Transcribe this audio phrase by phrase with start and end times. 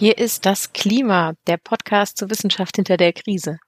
[0.00, 3.58] Hier ist das Klima, der Podcast zur Wissenschaft hinter der Krise.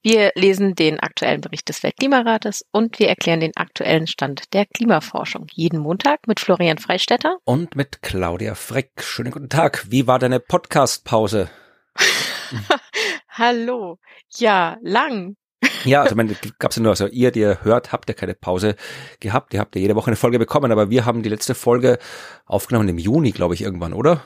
[0.00, 5.48] Wir lesen den aktuellen Bericht des Weltklimarates und wir erklären den aktuellen Stand der Klimaforschung.
[5.52, 9.02] Jeden Montag mit Florian Freistetter und mit Claudia Freck.
[9.02, 9.84] Schönen guten Tag.
[9.90, 11.50] Wie war deine Podcastpause?
[13.28, 13.98] Hallo.
[14.38, 15.36] Ja, lang.
[15.84, 18.76] Ja, also meine, gab's ja nur, also ihr, die ihr hört, habt ja keine Pause
[19.20, 19.52] gehabt.
[19.52, 21.98] Ihr habt ja jede Woche eine Folge bekommen, aber wir haben die letzte Folge
[22.46, 24.22] aufgenommen im Juni, glaube ich, irgendwann, oder?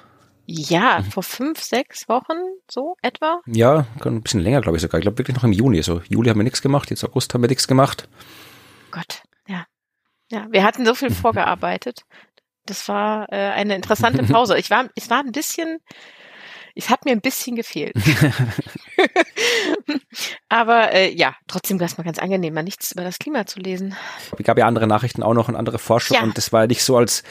[0.46, 2.36] Ja, vor fünf, sechs Wochen
[2.70, 3.40] so etwa.
[3.46, 4.98] Ja, ein bisschen länger, glaube ich sogar.
[4.98, 5.78] Ich glaube wirklich noch im Juni.
[5.78, 8.08] Also Juli haben wir nichts gemacht, jetzt August haben wir nichts gemacht.
[8.92, 9.66] Gott, ja.
[10.30, 12.02] Ja, wir hatten so viel vorgearbeitet.
[12.64, 14.56] Das war äh, eine interessante Pause.
[14.58, 15.78] Ich war, ich war ein bisschen,
[16.76, 17.94] es hat mir ein bisschen gefehlt.
[20.48, 23.60] Aber äh, ja, trotzdem war es mal ganz angenehm, mal nichts über das Klima zu
[23.60, 23.94] lesen.
[24.38, 26.22] Es gab ja andere Nachrichten auch noch und andere Forschung ja.
[26.22, 27.22] und es war ja nicht so, als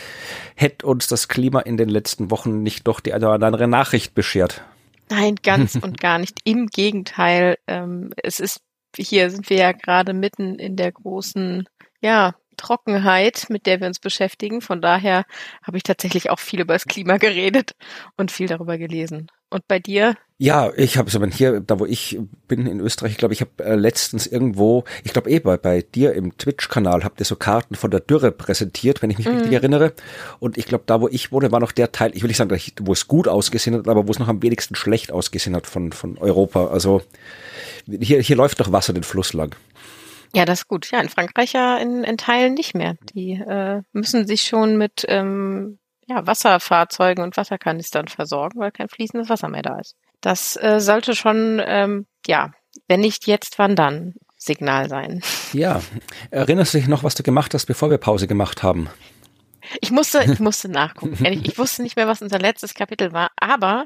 [0.55, 4.15] hätte uns das Klima in den letzten Wochen nicht doch die eine oder andere Nachricht
[4.15, 4.63] beschert.
[5.09, 6.39] Nein, ganz und gar nicht.
[6.43, 8.61] Im Gegenteil, ähm, es ist,
[8.97, 11.67] hier sind wir ja gerade mitten in der großen,
[12.01, 14.61] ja, Trockenheit, mit der wir uns beschäftigen.
[14.61, 15.25] Von daher
[15.63, 17.75] habe ich tatsächlich auch viel über das Klima geredet
[18.17, 19.27] und viel darüber gelesen.
[19.49, 20.15] Und bei dir?
[20.37, 23.39] Ja, ich habe so, wenn hier, da wo ich bin in Österreich, ich glaube, ich
[23.39, 27.37] habe äh, letztens irgendwo, ich glaube eh bei, bei dir im Twitch-Kanal habt ihr so
[27.37, 29.31] Karten von der Dürre präsentiert, wenn ich mich mm.
[29.31, 29.93] richtig erinnere.
[30.39, 32.53] Und ich glaube, da wo ich wohne, war noch der Teil, ich will nicht sagen,
[32.81, 35.93] wo es gut ausgesehen hat, aber wo es noch am wenigsten schlecht ausgesehen hat von,
[35.93, 36.67] von Europa.
[36.67, 37.01] Also
[37.87, 39.55] hier, hier läuft doch Wasser den Fluss lang.
[40.35, 40.91] Ja, das ist gut.
[40.91, 42.95] Ja, in Frankreich ja in, in Teilen nicht mehr.
[43.13, 49.29] Die äh, müssen sich schon mit ähm, ja, Wasserfahrzeugen und Wasserkanistern versorgen, weil kein fließendes
[49.29, 49.95] Wasser mehr da ist.
[50.19, 52.51] Das äh, sollte schon, ähm, ja,
[52.89, 55.21] wenn nicht jetzt, wann dann Signal sein.
[55.53, 55.81] Ja,
[56.31, 58.89] erinnerst du dich noch, was du gemacht hast, bevor wir Pause gemacht haben?
[59.79, 61.23] Ich musste, ich musste nachgucken.
[61.23, 63.85] Ehrlich, ich wusste nicht mehr, was unser letztes Kapitel war, aber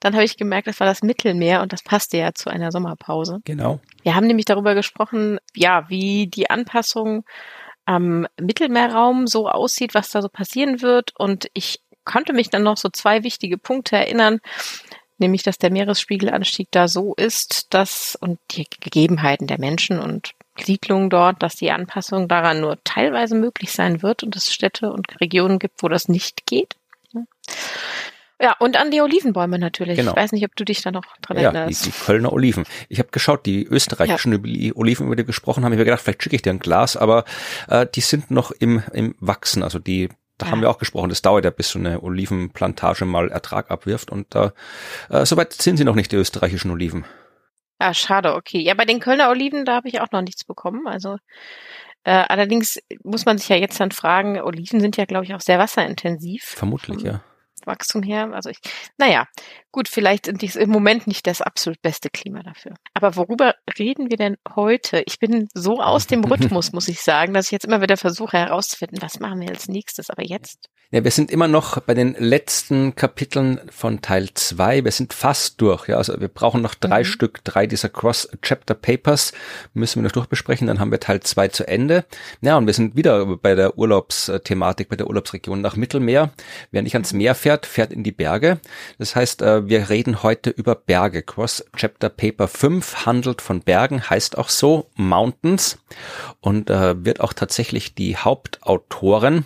[0.00, 3.40] dann habe ich gemerkt, das war das Mittelmeer und das passte ja zu einer Sommerpause.
[3.44, 3.80] Genau.
[4.02, 7.24] Wir haben nämlich darüber gesprochen, ja, wie die Anpassung
[7.84, 11.12] am Mittelmeerraum so aussieht, was da so passieren wird.
[11.18, 14.40] Und ich konnte mich dann noch so zwei wichtige Punkte erinnern,
[15.18, 21.10] nämlich dass der Meeresspiegelanstieg da so ist, dass und die Gegebenheiten der Menschen und Siedlungen
[21.10, 25.58] dort, dass die Anpassung daran nur teilweise möglich sein wird und es Städte und Regionen
[25.58, 26.76] gibt, wo das nicht geht.
[28.40, 29.96] Ja, und an die Olivenbäume natürlich.
[29.96, 30.12] Genau.
[30.12, 31.86] Ich weiß nicht, ob du dich da noch dran ja, erinnerst.
[31.86, 32.64] Die, die Kölner Oliven.
[32.88, 34.72] Ich habe geschaut, die österreichischen ja.
[34.74, 36.96] Oliven, über die wir gesprochen haben, ich habe gedacht, vielleicht schicke ich dir ein Glas,
[36.96, 37.24] aber
[37.68, 39.64] äh, die sind noch im, im Wachsen.
[39.64, 40.52] Also die, da ja.
[40.52, 44.10] haben wir auch gesprochen, das dauert ja, bis so eine Olivenplantage mal Ertrag abwirft.
[44.10, 44.50] Und äh,
[45.10, 47.04] äh, soweit sind sie noch nicht, die österreichischen Oliven.
[47.80, 48.60] Ah, schade, okay.
[48.60, 50.86] Ja, bei den Kölner Oliven, da habe ich auch noch nichts bekommen.
[50.86, 51.16] Also
[52.04, 55.40] äh, allerdings muss man sich ja jetzt dann fragen, Oliven sind ja, glaube ich, auch
[55.40, 56.44] sehr wasserintensiv.
[56.44, 57.20] Vermutlich, ja.
[57.66, 58.30] Wachstum her.
[58.32, 58.58] Also ich,
[58.98, 59.26] naja,
[59.72, 62.74] gut, vielleicht sind die im Moment nicht das absolut beste Klima dafür.
[62.94, 65.02] Aber worüber reden wir denn heute?
[65.06, 68.38] Ich bin so aus dem Rhythmus, muss ich sagen, dass ich jetzt immer wieder versuche
[68.38, 70.10] herauszufinden, was machen wir als nächstes.
[70.10, 74.84] Aber jetzt ja, wir sind immer noch bei den letzten Kapiteln von Teil zwei.
[74.84, 75.86] Wir sind fast durch.
[75.86, 77.04] Ja, also wir brauchen noch drei mhm.
[77.04, 79.34] Stück, drei dieser Cross-Chapter-Papers
[79.74, 80.66] müssen wir noch durchbesprechen.
[80.66, 82.06] Dann haben wir Teil zwei zu Ende.
[82.40, 86.32] Ja, und wir sind wieder bei der Urlaubsthematik, bei der Urlaubsregion nach Mittelmeer.
[86.70, 88.60] Wer nicht ans Meer fährt, fährt in die Berge.
[88.98, 91.22] Das heißt, äh, wir reden heute über Berge.
[91.22, 95.78] Cross-Chapter Paper 5 handelt von Bergen, heißt auch so Mountains
[96.40, 99.44] und äh, wird auch tatsächlich die Hauptautoren,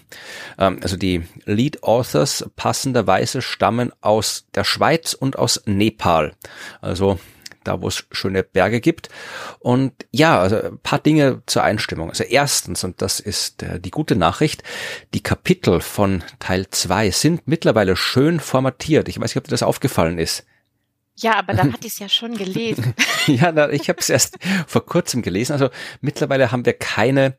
[0.59, 6.33] ähm, also die Lead Authors passenderweise stammen aus der Schweiz und aus Nepal.
[6.81, 7.19] Also
[7.65, 9.09] da wo es schöne Berge gibt.
[9.59, 12.11] Und ja, also ein paar Dinge zur Einstimmung.
[12.11, 14.63] Also erstens, und das ist äh, die gute Nachricht,
[15.15, 19.09] die Kapitel von Teil zwei sind mittlerweile schön formatiert.
[19.09, 20.45] Ich weiß nicht, ob dir das aufgefallen ist.
[21.23, 22.95] Ja, aber da hatte ich es ja schon gelesen.
[23.27, 25.53] ja, na, ich habe es erst vor kurzem gelesen.
[25.53, 25.71] Also
[26.01, 27.37] mittlerweile haben wir keine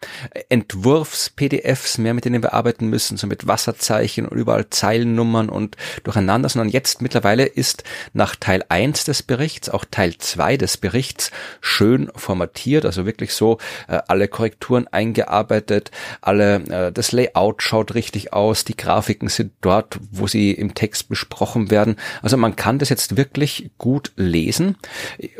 [0.48, 6.48] Entwurfs-PDFs mehr, mit denen wir arbeiten müssen, so mit Wasserzeichen und überall Zeilennummern und durcheinander,
[6.48, 7.84] sondern jetzt mittlerweile ist
[8.14, 13.58] nach Teil 1 des Berichts auch Teil 2 des Berichts schön formatiert, also wirklich so
[13.90, 15.92] äh, alle Korrekturen eingearbeitet,
[16.22, 21.10] alle äh, das Layout schaut richtig aus, die Grafiken sind dort, wo sie im Text
[21.10, 21.98] besprochen werden.
[22.22, 24.78] Also man kann das jetzt wirklich gut lesen.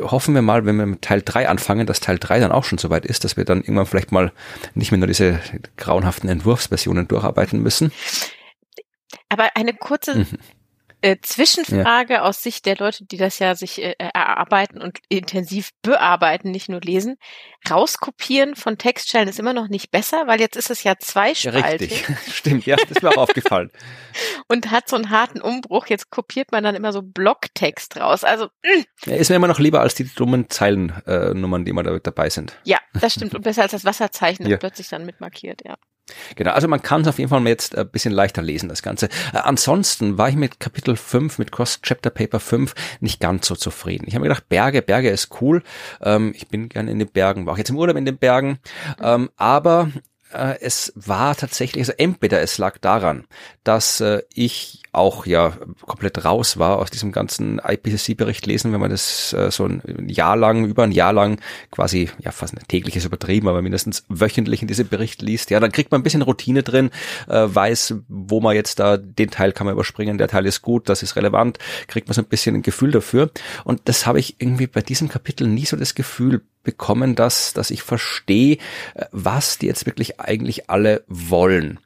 [0.00, 2.78] Hoffen wir mal, wenn wir mit Teil 3 anfangen, dass Teil 3 dann auch schon
[2.78, 4.32] soweit ist, dass wir dann irgendwann vielleicht mal
[4.74, 5.40] nicht mehr nur diese
[5.76, 7.92] grauenhaften Entwurfsversionen durcharbeiten müssen.
[9.28, 10.26] Aber eine kurze mhm.
[11.04, 12.22] Äh, Zwischenfrage ja.
[12.22, 16.80] aus Sicht der Leute, die das ja sich äh, erarbeiten und intensiv bearbeiten, nicht nur
[16.80, 17.16] lesen.
[17.70, 22.08] Rauskopieren von Textstellen ist immer noch nicht besser, weil jetzt ist es ja zweispaltig.
[22.08, 23.70] Ja, richtig, stimmt, ja, das ist mir auch aufgefallen.
[24.48, 25.88] Und hat so einen harten Umbruch.
[25.88, 28.24] Jetzt kopiert man dann immer so Blocktext raus.
[28.24, 28.84] Also mh.
[29.06, 29.10] Mm.
[29.10, 32.30] ja, ist mir immer noch lieber als die dummen Zeilennummern, äh, die mal da dabei
[32.30, 32.56] sind.
[32.64, 33.34] Ja, das stimmt.
[33.34, 34.56] Und besser als das Wasserzeichen, das ja.
[34.56, 35.76] plötzlich dann mitmarkiert, ja.
[36.36, 39.06] Genau, also man kann es auf jeden Fall jetzt ein bisschen leichter lesen, das Ganze.
[39.32, 43.54] Äh, ansonsten war ich mit Kapitel 5, mit Cross Chapter Paper 5 nicht ganz so
[43.54, 44.04] zufrieden.
[44.06, 45.62] Ich habe mir gedacht, Berge, Berge ist cool.
[46.02, 48.58] Ähm, ich bin gerne in den Bergen, war auch jetzt im Urlaub in den Bergen.
[49.02, 49.90] Ähm, aber
[50.32, 53.24] äh, es war tatsächlich, also entweder es lag daran,
[53.62, 58.90] dass äh, ich auch ja komplett raus war aus diesem ganzen IPCC-Bericht lesen, wenn man
[58.90, 61.40] das äh, so ein Jahr lang, über ein Jahr lang
[61.70, 65.72] quasi, ja fast ein tägliches übertrieben, aber mindestens wöchentlich in diesem Bericht liest, ja, dann
[65.72, 66.90] kriegt man ein bisschen Routine drin,
[67.28, 70.88] äh, weiß, wo man jetzt da, den Teil kann man überspringen, der Teil ist gut,
[70.88, 73.30] das ist relevant, kriegt man so ein bisschen ein Gefühl dafür.
[73.64, 77.70] Und das habe ich irgendwie bei diesem Kapitel nie so das Gefühl bekommen, dass, dass
[77.70, 78.58] ich verstehe,
[78.94, 81.78] äh, was die jetzt wirklich eigentlich alle wollen.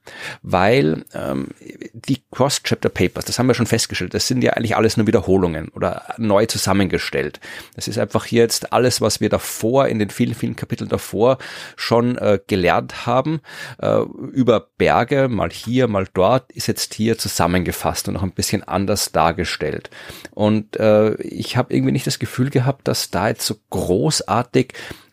[0.43, 1.49] Weil ähm,
[1.93, 5.69] die Cross-Chapter Papers, das haben wir schon festgestellt, das sind ja eigentlich alles nur Wiederholungen
[5.69, 7.41] oder neu zusammengestellt.
[7.75, 11.39] Das ist einfach hier jetzt alles, was wir davor, in den vielen, vielen Kapiteln davor
[11.77, 13.41] schon äh, gelernt haben,
[13.79, 14.01] äh,
[14.33, 19.13] über Berge, mal hier, mal dort, ist jetzt hier zusammengefasst und noch ein bisschen anders
[19.13, 19.91] dargestellt.
[20.33, 24.68] Und äh, ich habe irgendwie nicht das Gefühl gehabt, dass da jetzt so großartig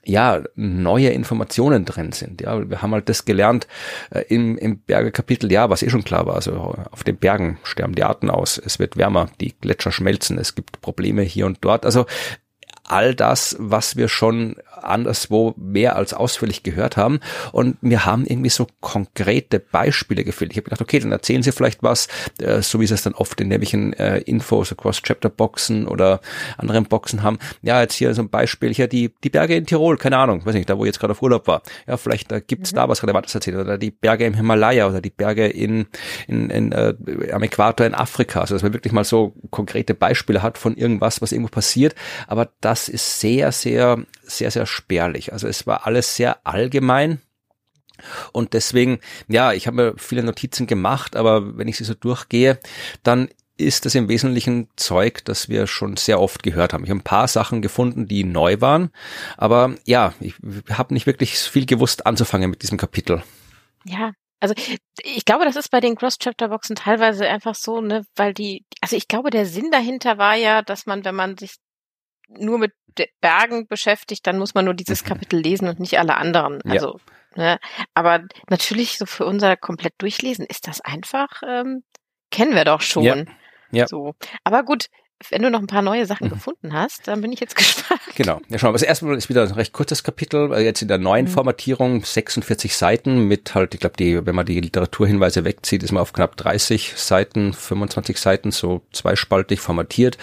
[0.05, 2.41] ja, neue Informationen drin sind.
[2.41, 3.67] Ja, wir haben halt das gelernt
[4.11, 6.35] äh, im, im Berge-Kapitel, ja, was eh schon klar war.
[6.35, 10.53] Also auf den Bergen sterben die Arten aus, es wird wärmer, die Gletscher schmelzen, es
[10.53, 11.85] gibt Probleme hier und dort.
[11.85, 12.05] Also
[12.83, 14.57] all das, was wir schon
[14.87, 17.19] anderswo mehr als ausführlich gehört haben.
[17.51, 20.51] Und mir haben irgendwie so konkrete Beispiele gefehlt.
[20.51, 22.07] Ich habe gedacht, okay, dann erzählen Sie vielleicht was,
[22.39, 26.21] äh, so wie Sie es dann oft in nämlichen äh, Infos, Cross-Chapter-Boxen oder
[26.57, 27.39] anderen Boxen haben.
[27.61, 30.53] Ja, jetzt hier so ein Beispiel, hier die, die Berge in Tirol, keine Ahnung, weiß
[30.53, 31.61] nicht, da wo ich jetzt gerade auf Urlaub war.
[31.87, 32.77] Ja, vielleicht äh, gibt's mhm.
[32.77, 33.57] da was Relevantes erzählt.
[33.57, 35.87] Oder die Berge im Himalaya oder die Berge in,
[36.27, 36.93] in, in äh,
[37.31, 38.41] am Äquator in Afrika.
[38.41, 41.95] Also dass man wirklich mal so konkrete Beispiele hat von irgendwas, was irgendwo passiert.
[42.27, 45.33] Aber das ist sehr, sehr, sehr, sehr spärlich.
[45.33, 47.21] Also es war alles sehr allgemein.
[48.33, 52.59] Und deswegen, ja, ich habe mir viele Notizen gemacht, aber wenn ich sie so durchgehe,
[53.03, 56.83] dann ist das im Wesentlichen Zeug, das wir schon sehr oft gehört haben.
[56.83, 58.89] Ich habe ein paar Sachen gefunden, die neu waren,
[59.37, 60.35] aber ja, ich
[60.69, 63.23] habe nicht wirklich viel gewusst anzufangen mit diesem Kapitel.
[63.85, 64.11] Ja,
[64.41, 64.53] also
[65.01, 69.07] ich glaube, das ist bei den Cross-Chapter-Boxen teilweise einfach so, ne, weil die, also ich
[69.07, 71.55] glaube, der Sinn dahinter war ja, dass man, wenn man sich
[72.29, 72.73] nur mit
[73.21, 75.07] Bergen beschäftigt, dann muss man nur dieses mhm.
[75.07, 76.61] Kapitel lesen und nicht alle anderen.
[76.63, 76.99] Also,
[77.35, 77.43] ja.
[77.43, 77.59] ne,
[77.93, 81.83] aber natürlich so für unser komplett Durchlesen ist das einfach, ähm,
[82.31, 83.03] kennen wir doch schon.
[83.03, 83.23] Ja.
[83.71, 83.87] ja.
[83.87, 84.15] So.
[84.43, 84.87] Aber gut,
[85.29, 86.33] wenn du noch ein paar neue Sachen mhm.
[86.33, 88.01] gefunden hast, dann bin ich jetzt gespannt.
[88.15, 88.41] Genau.
[88.49, 88.73] Ja, schau mal.
[88.73, 91.29] Also erstmal ist wieder ein recht kurzes Kapitel, äh, jetzt in der neuen mhm.
[91.29, 96.01] Formatierung, 46 Seiten mit halt, ich glaube, die, wenn man die Literaturhinweise wegzieht, ist man
[96.01, 100.17] auf knapp 30 Seiten, 25 Seiten, so zweispaltig formatiert.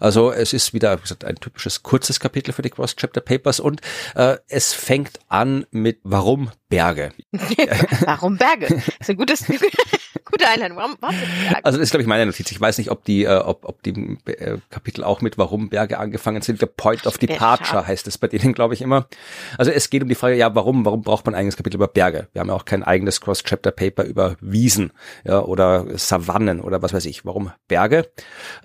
[0.00, 3.80] Also es ist wieder, wie gesagt, ein typisches kurzes Kapitel für die Cross-Chapter Papers und
[4.14, 7.12] äh, es fängt an mit Warum Berge.
[8.04, 8.66] warum Berge?
[8.68, 9.44] Das ist ein gutes,
[10.24, 10.76] gute Einleitung.
[10.76, 11.64] Warum, warum Berge?
[11.64, 12.50] Also das ist, glaube ich, meine Notiz.
[12.50, 15.98] Ich weiß nicht, ob die, äh, ob, ob die äh, Kapitel auch mit Warum Berge
[15.98, 16.60] angefangen sind.
[16.60, 19.08] Der Point of Departure heißt es bei denen, glaube ich, immer.
[19.56, 21.88] Also es geht um die Frage, ja, warum, warum braucht man ein eigenes Kapitel über
[21.88, 22.28] Berge?
[22.32, 24.92] Wir haben ja auch kein eigenes Cross-Chapter-Paper über Wiesen
[25.24, 27.24] ja, oder Savannen oder was weiß ich.
[27.24, 28.10] Warum Berge?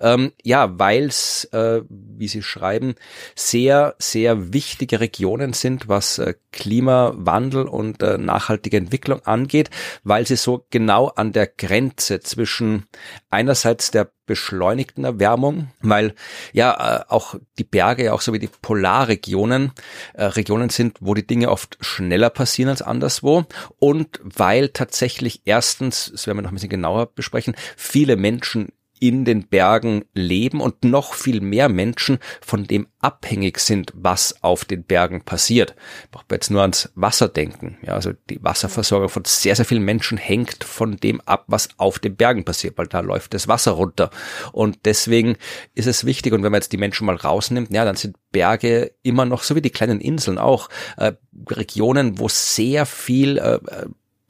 [0.00, 2.96] Ähm, ja, weil es, äh, wie Sie schreiben,
[3.34, 9.70] sehr, sehr wichtige Regionen sind, was äh, Klimawandel und und äh, nachhaltige Entwicklung angeht,
[10.02, 12.86] weil sie so genau an der Grenze zwischen
[13.30, 16.14] einerseits der beschleunigten Erwärmung, weil
[16.52, 19.72] ja äh, auch die Berge, auch so wie die Polarregionen,
[20.14, 23.44] äh, Regionen sind, wo die Dinge oft schneller passieren als anderswo
[23.78, 28.72] und weil tatsächlich erstens, das werden wir noch ein bisschen genauer besprechen, viele Menschen
[29.04, 34.64] in den Bergen leben und noch viel mehr Menschen von dem abhängig sind, was auf
[34.64, 35.74] den Bergen passiert.
[36.10, 37.76] Braucht man jetzt nur ans Wasser denken.
[37.82, 41.98] Ja, also die Wasserversorgung von sehr, sehr vielen Menschen hängt von dem ab, was auf
[41.98, 44.08] den Bergen passiert, weil da läuft das Wasser runter.
[44.52, 45.36] Und deswegen
[45.74, 48.92] ist es wichtig, und wenn man jetzt die Menschen mal rausnimmt, ja, dann sind Berge
[49.02, 51.12] immer noch, so wie die kleinen Inseln auch, äh,
[51.50, 53.58] Regionen, wo sehr viel äh,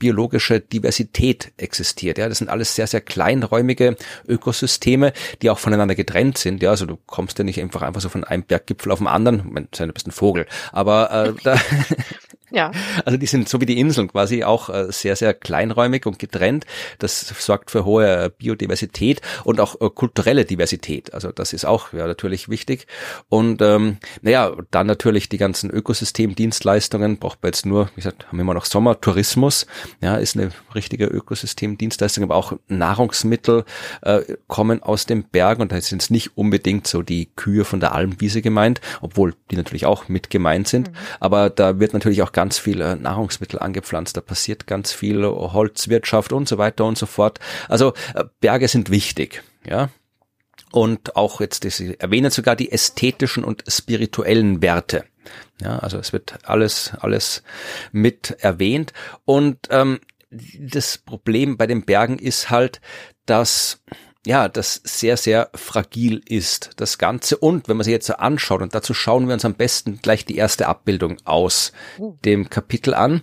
[0.04, 2.18] biologische Diversität existiert.
[2.18, 3.96] Ja, das sind alles sehr, sehr kleinräumige
[4.28, 6.62] Ökosysteme, die auch voneinander getrennt sind.
[6.62, 9.66] Ja, also du kommst ja nicht einfach einfach so von einem Berggipfel auf den anderen.
[9.73, 11.58] Ich du bist ein Vogel, aber äh, da
[12.54, 12.70] Ja.
[13.04, 16.66] Also die sind so wie die Inseln quasi auch äh, sehr, sehr kleinräumig und getrennt.
[17.00, 21.12] Das sorgt für hohe Biodiversität und auch äh, kulturelle Diversität.
[21.12, 22.87] Also das ist auch ja, natürlich wichtig.
[23.28, 27.18] Und ähm, naja, dann natürlich die ganzen Ökosystemdienstleistungen.
[27.18, 29.66] Braucht man jetzt nur, wie gesagt, haben wir immer noch Sommer, Tourismus,
[30.00, 33.64] ja, ist eine richtige Ökosystemdienstleistung, aber auch Nahrungsmittel
[34.02, 37.80] äh, kommen aus den Bergen und da sind es nicht unbedingt so die Kühe von
[37.80, 40.90] der Almwiese gemeint, obwohl die natürlich auch mit gemeint sind.
[40.90, 40.96] Mhm.
[41.20, 46.32] Aber da wird natürlich auch ganz viel äh, Nahrungsmittel angepflanzt, da passiert ganz viel Holzwirtschaft
[46.32, 47.40] und so weiter und so fort.
[47.68, 49.90] Also äh, Berge sind wichtig, ja.
[50.72, 55.04] Und auch jetzt, ich erwähne sogar die ästhetischen und spirituellen Werte.
[55.62, 57.44] Ja, also es wird alles, alles
[57.92, 58.92] mit erwähnt.
[59.24, 60.00] Und ähm,
[60.58, 62.80] das Problem bei den Bergen ist halt,
[63.24, 63.82] dass
[64.26, 67.36] ja, das sehr, sehr fragil ist, das Ganze.
[67.36, 70.24] Und wenn man sich jetzt so anschaut, und dazu schauen wir uns am besten gleich
[70.24, 72.16] die erste Abbildung aus oh.
[72.24, 73.20] dem Kapitel an.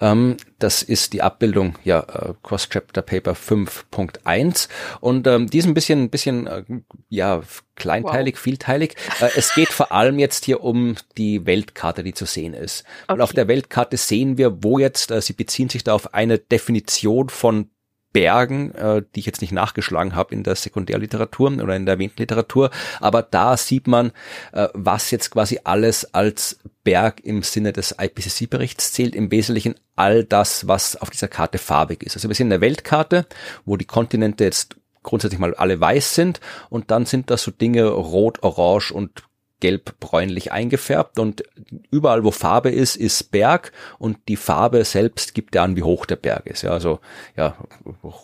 [0.00, 4.68] Ähm, das ist die Abbildung, ja, äh, Cross-Chapter Paper 5.1.
[5.00, 6.64] Und ähm, die ist ein bisschen, ein bisschen, äh,
[7.08, 7.42] ja,
[7.76, 8.42] kleinteilig, wow.
[8.42, 8.96] vielteilig.
[9.20, 12.84] Äh, es geht vor allem jetzt hier um die Weltkarte, die zu sehen ist.
[13.04, 13.14] Okay.
[13.14, 16.38] Und auf der Weltkarte sehen wir, wo jetzt, äh, sie beziehen sich da auf eine
[16.38, 17.70] Definition von
[18.12, 22.18] Bergen, äh, die ich jetzt nicht nachgeschlagen habe in der Sekundärliteratur oder in der erwähnten
[22.18, 24.12] Literatur, aber da sieht man,
[24.52, 30.24] äh, was jetzt quasi alles als Berg im Sinne des IPCC-Berichts zählt, im Wesentlichen all
[30.24, 32.16] das, was auf dieser Karte farbig ist.
[32.16, 33.26] Also wir sehen eine Weltkarte,
[33.64, 37.86] wo die Kontinente jetzt grundsätzlich mal alle weiß sind und dann sind da so Dinge
[37.86, 39.24] rot, orange und
[39.60, 41.44] gelb-bräunlich eingefärbt und
[41.90, 46.06] überall, wo Farbe ist, ist Berg und die Farbe selbst gibt ja an, wie hoch
[46.06, 46.62] der Berg ist.
[46.62, 47.00] Ja, also
[47.36, 47.56] ja,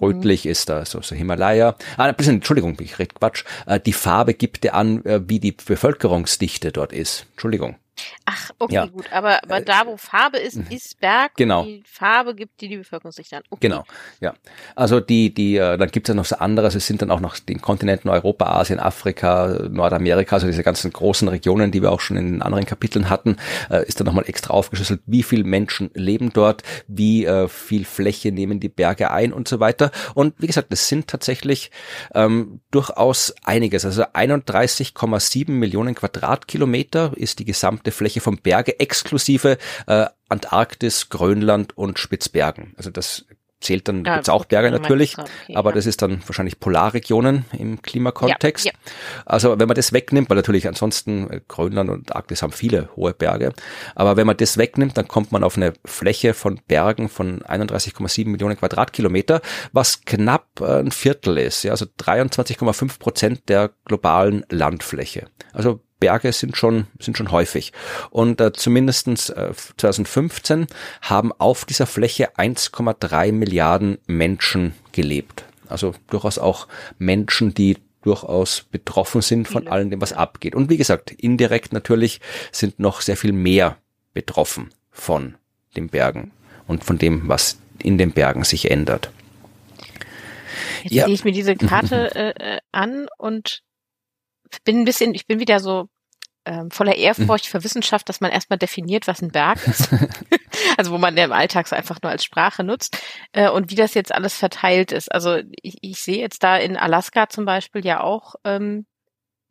[0.01, 0.51] rötlich mhm.
[0.51, 1.77] ist da so, so Himalaya.
[1.97, 3.45] Ah, ein bisschen, Entschuldigung, ich rede Quatsch.
[3.67, 7.27] Äh, die Farbe gibt ja an, äh, wie die Bevölkerungsdichte dort ist.
[7.33, 7.77] Entschuldigung.
[8.25, 8.87] Ach, okay, ja.
[8.87, 9.07] gut.
[9.13, 10.67] Aber, aber da, wo Farbe ist, mhm.
[10.71, 11.33] ist Berg.
[11.37, 11.65] Genau.
[11.65, 13.43] die Farbe gibt die die Bevölkerungsdichte an.
[13.51, 13.69] Okay.
[13.69, 13.85] Genau,
[14.21, 14.35] ja.
[14.75, 16.67] Also die, die, äh, dann gibt es ja noch so andere.
[16.67, 20.93] Also es sind dann auch noch die Kontinenten Europa, Asien, Afrika, Nordamerika, also diese ganzen
[20.93, 23.37] großen Regionen, die wir auch schon in anderen Kapiteln hatten,
[23.71, 28.33] äh, ist dann nochmal extra aufgeschlüsselt, wie viele Menschen leben dort, wie äh, viel Fläche
[28.33, 29.91] nehmen die Berge ein und so weiter.
[30.15, 31.71] Und wie gesagt, das sind tatsächlich
[32.15, 33.85] ähm, durchaus einiges.
[33.85, 41.77] Also 31,7 Millionen Quadratkilometer ist die gesamte gesamte Fläche vom Berge exklusive äh, Antarktis, Grönland
[41.77, 42.75] und Spitzbergen.
[42.77, 43.25] Also das
[43.59, 45.77] zählt dann, ja, gibt's auch Berge natürlich, okay, aber ja.
[45.77, 48.67] das ist dann wahrscheinlich Polarregionen im Klimakontext.
[48.67, 48.93] Ja, ja.
[49.25, 53.15] Also wenn man das wegnimmt, weil natürlich ansonsten äh, Grönland und Arktis haben viele hohe
[53.15, 53.55] Berge,
[53.95, 58.29] aber wenn man das wegnimmt, dann kommt man auf eine Fläche von Bergen von 31,7
[58.29, 59.41] Millionen Quadratkilometer,
[59.73, 65.29] was knapp äh, ein Viertel ist, ja, also 23,5 Prozent der globalen Landfläche.
[65.55, 67.73] Also Berge sind schon, sind schon häufig.
[68.11, 70.67] Und äh, zumindestens äh, 2015
[71.03, 75.45] haben auf dieser Fläche 1,3 Milliarden Menschen gelebt.
[75.69, 80.55] Also durchaus auch Menschen, die durchaus betroffen sind von allem dem, was abgeht.
[80.55, 82.21] Und wie gesagt, indirekt natürlich
[82.53, 83.79] sind noch sehr viel mehr
[84.15, 85.35] betroffen von
[85.77, 86.31] den Bergen
[86.69, 89.11] und von dem, was in den Bergen sich ändert.
[90.85, 91.05] Jetzt ja.
[91.05, 93.63] sehe ich mir diese Karte äh, äh an und
[94.65, 95.89] bin ein bisschen, ich bin wieder so
[96.47, 97.51] ähm, voller Ehrfurcht mhm.
[97.51, 99.89] für Wissenschaft, dass man erstmal definiert, was ein Berg ist.
[100.77, 102.99] also wo man der im Alltag so einfach nur als Sprache nutzt
[103.33, 105.13] äh, und wie das jetzt alles verteilt ist.
[105.13, 108.87] Also ich, ich sehe jetzt da in Alaska zum Beispiel ja auch ähm,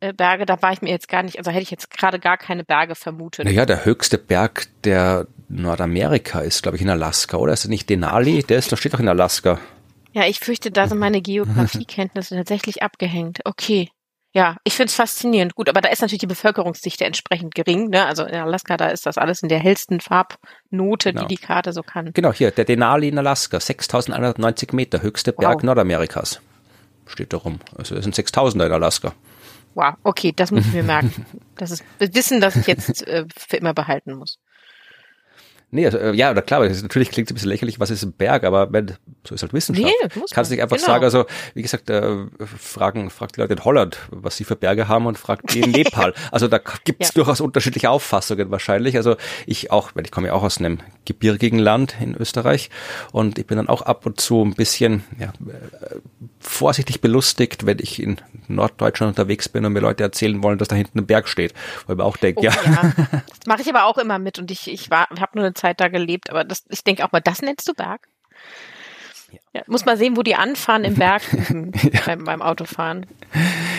[0.00, 2.38] äh, Berge, da war ich mir jetzt gar nicht, also hätte ich jetzt gerade gar
[2.38, 3.44] keine Berge vermutet.
[3.44, 7.52] Naja, der höchste Berg der Nordamerika ist, glaube ich, in Alaska, oder?
[7.52, 8.42] Ist das nicht Denali?
[8.42, 9.58] Der ist, da steht doch in Alaska.
[10.12, 13.40] Ja, ich fürchte, da sind meine Geografiekenntnisse tatsächlich abgehängt.
[13.44, 13.90] Okay.
[14.36, 15.54] Ja, ich finde es faszinierend.
[15.54, 17.88] Gut, aber da ist natürlich die Bevölkerungsdichte entsprechend gering.
[17.88, 18.04] Ne?
[18.04, 21.26] Also in Alaska, da ist das alles in der hellsten Farbnote, genau.
[21.26, 22.12] die die Karte so kann.
[22.12, 25.62] Genau, hier, der Denali in Alaska, 6190 Meter, höchste Berg wow.
[25.62, 26.42] Nordamerikas.
[27.06, 27.60] Steht da rum.
[27.78, 29.14] Also es sind 6000er in Alaska.
[29.74, 31.24] Wow, okay, das muss ich mir merken.
[31.56, 34.38] Das ist Wissen, das ich jetzt äh, für immer behalten muss.
[35.72, 38.04] Nee, also, äh, ja, oder klar, ist, natürlich klingt es ein bisschen lächerlich, was ist
[38.04, 38.94] ein Berg, aber wenn,
[39.26, 39.86] so ist halt Wissenschaft.
[39.86, 40.86] Nee, muss Kannst nicht einfach genau.
[40.86, 44.86] sagen, also wie gesagt, äh, fragen, fragt die Leute in Holland, was sie für Berge
[44.86, 46.14] haben und fragt die in Nepal.
[46.30, 47.14] also da gibt es ja.
[47.14, 48.96] durchaus unterschiedliche Auffassungen wahrscheinlich.
[48.96, 52.70] Also ich auch, weil ich komme ja auch aus einem gebirgigen Land in Österreich
[53.10, 55.96] und ich bin dann auch ab und zu ein bisschen ja, äh,
[56.38, 60.76] vorsichtig belustigt, wenn ich in Norddeutschland unterwegs bin und mir Leute erzählen wollen, dass da
[60.76, 61.54] hinten ein Berg steht.
[61.86, 62.52] Weil man auch denkt, oh, ja.
[62.64, 62.92] ja.
[62.96, 65.80] Das mache ich aber auch immer mit und ich, ich war, habe nur eine Zeit
[65.80, 68.08] da gelebt, aber das, ich denke auch mal, das nennst du Berg?
[69.52, 71.22] Ja, muss man sehen, wo die anfahren im Berg
[71.92, 72.00] ja.
[72.04, 73.06] beim, beim Autofahren.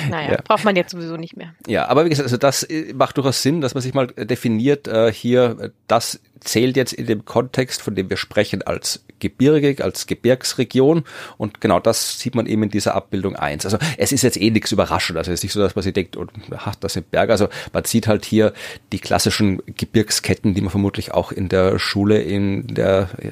[0.09, 0.41] Naja, ja.
[0.43, 1.53] braucht man jetzt sowieso nicht mehr.
[1.67, 4.87] Ja, aber wie gesagt, also das äh, macht durchaus Sinn, dass man sich mal definiert,
[4.87, 10.07] äh, hier, das zählt jetzt in dem Kontext, von dem wir sprechen, als Gebirge, als
[10.07, 11.03] Gebirgsregion.
[11.37, 13.65] Und genau das sieht man eben in dieser Abbildung eins.
[13.65, 15.17] Also es ist jetzt eh nichts überraschend.
[15.17, 16.25] Also es ist nicht so, dass man sich denkt, oh,
[16.55, 17.31] ach, das sind Berge.
[17.31, 18.53] Also man sieht halt hier
[18.91, 23.31] die klassischen Gebirgsketten, die man vermutlich auch in der Schule in der äh,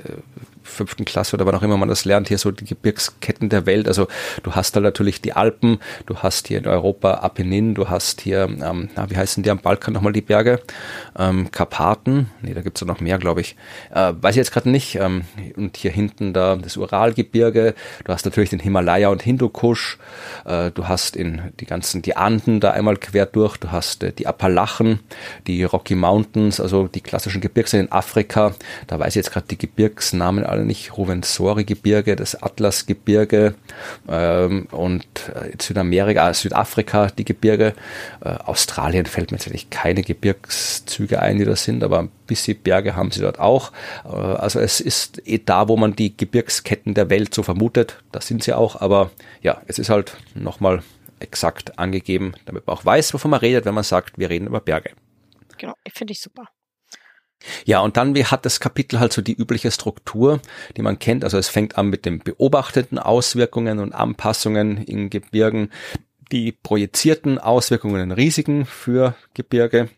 [0.66, 3.88] fünften Klasse oder wann auch immer man das lernt, hier so die Gebirgsketten der Welt.
[3.88, 4.08] Also
[4.44, 8.44] du hast da natürlich die Alpen, du hast hier in Europa Apennin, du hast hier,
[8.44, 10.60] ähm, na, wie heißen die am Balkan nochmal die Berge?
[11.18, 13.56] Ähm, Karpaten, nee, da gibt's ja noch mehr, glaube ich.
[13.94, 14.96] Äh, weiß ich jetzt gerade nicht.
[14.96, 15.24] Ähm,
[15.56, 19.98] und hier hinten da das Uralgebirge, du hast natürlich den Himalaya und Hindukusch,
[20.46, 24.12] äh, du hast in die ganzen, die Anden da einmal quer durch, du hast äh,
[24.12, 25.00] die Appalachen,
[25.48, 28.54] die Rocky Mountains, also die klassischen Gebirge in Afrika,
[28.88, 33.56] da weiß ich jetzt gerade die Gebirgsnamen alle nicht, Ruvenzori-Gebirge, das Atlas-Gebirge
[34.10, 37.74] ähm, und äh, Südamerika, äh, Südafrika die Gebirge.
[38.22, 42.96] Äh, Australien fällt mir natürlich keine Gebirgszüge ein, die da sind, aber ein bisschen Berge
[42.96, 43.72] haben sie dort auch.
[44.06, 48.22] Äh, also es ist eh da, wo man die Gebirgsketten der Welt so vermutet, da
[48.22, 50.82] sind sie auch, aber ja, es ist halt nochmal
[51.20, 54.60] exakt angegeben, damit man auch weiß, wovon man redet, wenn man sagt, wir reden über
[54.60, 54.92] Berge.
[55.58, 56.46] Genau, finde ich super.
[57.66, 60.40] Ja, und dann wie hat das Kapitel halt so die übliche Struktur,
[60.78, 61.24] die man kennt.
[61.24, 65.70] Also es fängt an mit den beobachteten Auswirkungen und Anpassungen in Gebirgen,
[66.32, 69.90] die projizierten Auswirkungen und Risiken für Gebirge,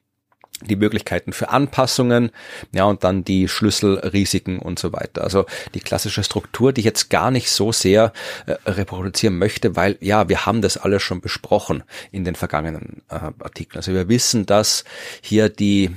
[0.61, 2.31] die Möglichkeiten für Anpassungen,
[2.73, 5.23] ja, und dann die Schlüsselrisiken und so weiter.
[5.23, 8.11] Also die klassische Struktur, die ich jetzt gar nicht so sehr
[8.47, 13.31] äh, reproduzieren möchte, weil ja, wir haben das alles schon besprochen in den vergangenen äh,
[13.39, 13.77] Artikeln.
[13.77, 14.83] Also wir wissen, dass
[15.21, 15.91] hier die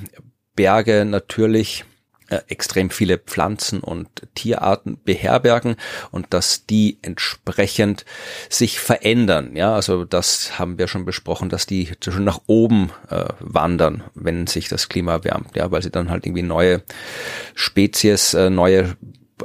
[0.60, 1.86] Berge natürlich
[2.28, 5.76] äh, extrem viele Pflanzen und Tierarten beherbergen
[6.10, 8.04] und dass die entsprechend
[8.50, 9.56] sich verändern.
[9.56, 14.46] Ja, also das haben wir schon besprochen, dass die schon nach oben äh, wandern, wenn
[14.46, 15.56] sich das Klima erwärmt.
[15.56, 16.82] Ja, weil sie dann halt irgendwie neue
[17.54, 18.96] Spezies, äh, neue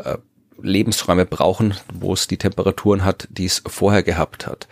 [0.03, 0.17] äh,
[0.61, 4.67] Lebensräume brauchen, wo es die Temperaturen hat, die es vorher gehabt hat.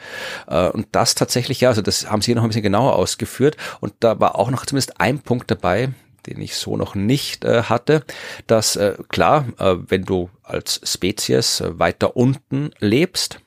[0.47, 3.57] Äh, und das tatsächlich, ja, also das haben sie noch ein bisschen genauer ausgeführt.
[3.79, 5.93] Und da war auch noch zumindest ein Punkt dabei,
[6.25, 8.03] den ich so noch nicht äh, hatte,
[8.47, 13.39] dass äh, klar, äh, wenn du als Spezies äh, weiter unten lebst,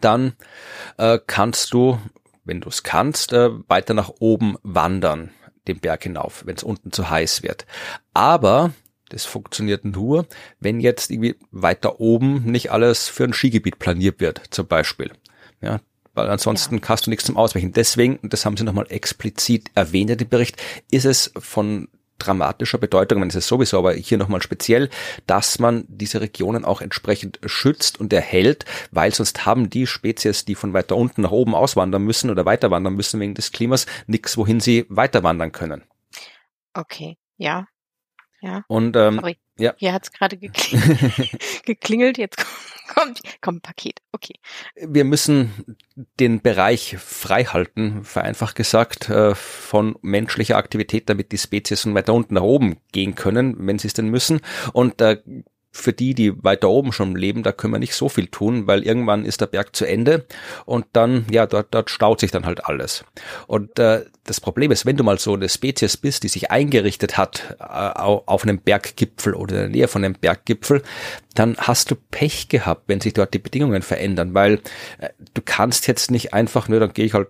[0.00, 0.34] dann
[0.96, 1.98] äh, kannst du,
[2.44, 5.30] wenn du es kannst, äh, weiter nach oben wandern,
[5.66, 7.66] den Berg hinauf, wenn es unten zu heiß wird.
[8.14, 8.72] Aber
[9.10, 10.26] das funktioniert nur,
[10.60, 15.12] wenn jetzt irgendwie weiter oben nicht alles für ein Skigebiet planiert wird, zum Beispiel.
[15.60, 15.80] Ja,
[16.18, 16.88] weil ansonsten ja.
[16.88, 17.72] hast du nichts zum Ausweichen.
[17.72, 22.78] Deswegen, und das haben sie nochmal explizit erwähnt in dem Bericht, ist es von dramatischer
[22.78, 24.90] Bedeutung, wenn es ist sowieso, aber hier nochmal speziell,
[25.26, 30.56] dass man diese Regionen auch entsprechend schützt und erhält, weil sonst haben die Spezies, die
[30.56, 34.36] von weiter unten nach oben auswandern müssen oder weiter wandern müssen wegen des Klimas, nichts,
[34.36, 35.84] wohin sie weiter wandern können.
[36.74, 37.66] Okay, ja.
[38.40, 38.64] Ja.
[38.68, 39.36] Und ähm, Sorry.
[39.58, 39.74] Ja.
[39.76, 41.62] Hier hat's gerade geklingelt.
[41.64, 42.44] geklingelt, jetzt
[42.88, 44.00] kommt, kommt ein Paket.
[44.12, 44.34] Okay.
[44.76, 45.76] Wir müssen
[46.20, 52.14] den Bereich frei halten, vereinfacht gesagt, äh, von menschlicher Aktivität, damit die Spezies von weiter
[52.14, 54.40] unten nach oben gehen können, wenn sie es denn müssen.
[54.72, 55.20] Und äh,
[55.78, 58.82] für die, die weiter oben schon leben, da können wir nicht so viel tun, weil
[58.82, 60.26] irgendwann ist der Berg zu Ende
[60.64, 63.04] und dann, ja, dort, dort staut sich dann halt alles.
[63.46, 67.16] Und äh, das Problem ist, wenn du mal so eine Spezies bist, die sich eingerichtet
[67.16, 70.82] hat äh, auf einem Berggipfel oder in der Nähe von einem Berggipfel,
[71.34, 74.60] dann hast du Pech gehabt, wenn sich dort die Bedingungen verändern, weil
[74.98, 77.28] äh, du kannst jetzt nicht einfach, nur dann gehe ich halt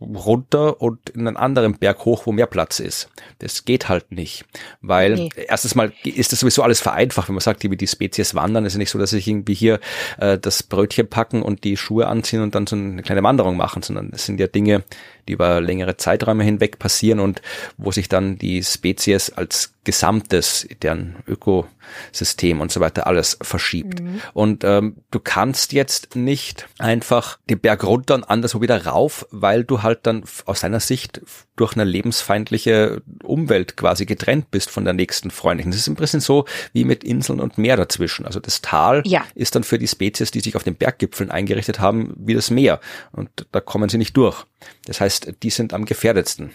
[0.00, 3.10] runter und in einen anderen Berg hoch, wo mehr Platz ist.
[3.38, 4.44] Das geht halt nicht,
[4.80, 5.28] weil nee.
[5.48, 8.64] erstens mal ist das sowieso alles vereinfacht, wenn man sagt, wie die Spezies wandern.
[8.64, 9.78] Es ist nicht so, dass ich irgendwie hier
[10.18, 13.82] äh, das Brötchen packen und die Schuhe anziehen und dann so eine kleine Wanderung machen,
[13.82, 14.84] sondern es sind ja Dinge,
[15.30, 17.40] die über längere Zeiträume hinweg passieren und
[17.76, 24.00] wo sich dann die Spezies als Gesamtes, deren Ökosystem und so weiter alles verschiebt.
[24.00, 24.20] Mhm.
[24.34, 29.64] Und ähm, du kannst jetzt nicht einfach den Berg runter und anderswo wieder rauf, weil
[29.64, 31.22] du halt dann aus seiner Sicht
[31.56, 35.70] durch eine lebensfeindliche Umwelt quasi getrennt bist von der nächsten Freundin.
[35.70, 38.26] Das ist im Prinzip so wie mit Inseln und Meer dazwischen.
[38.26, 39.24] Also das Tal ja.
[39.34, 42.80] ist dann für die Spezies, die sich auf den Berggipfeln eingerichtet haben, wie das Meer.
[43.12, 44.44] Und da kommen sie nicht durch.
[44.86, 46.52] Das heißt, die sind am gefährdetsten.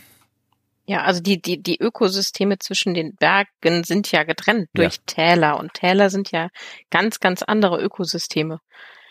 [0.87, 5.01] Ja, also die, die, die Ökosysteme zwischen den Bergen sind ja getrennt durch ja.
[5.07, 6.49] Täler und Täler sind ja
[6.91, 8.59] ganz, ganz andere Ökosysteme.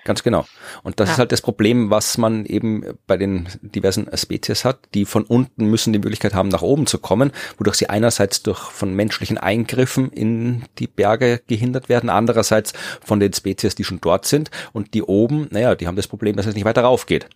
[0.05, 0.45] Ganz genau.
[0.83, 1.13] Und das ja.
[1.15, 4.81] ist halt das Problem, was man eben bei den diversen Spezies hat.
[4.93, 8.59] Die von unten müssen die Möglichkeit haben, nach oben zu kommen, wodurch sie einerseits durch
[8.59, 14.27] von menschlichen Eingriffen in die Berge gehindert werden, andererseits von den Spezies, die schon dort
[14.27, 14.51] sind.
[14.75, 17.31] Und die oben, naja, die haben das Problem, dass es nicht weiter rauf geht.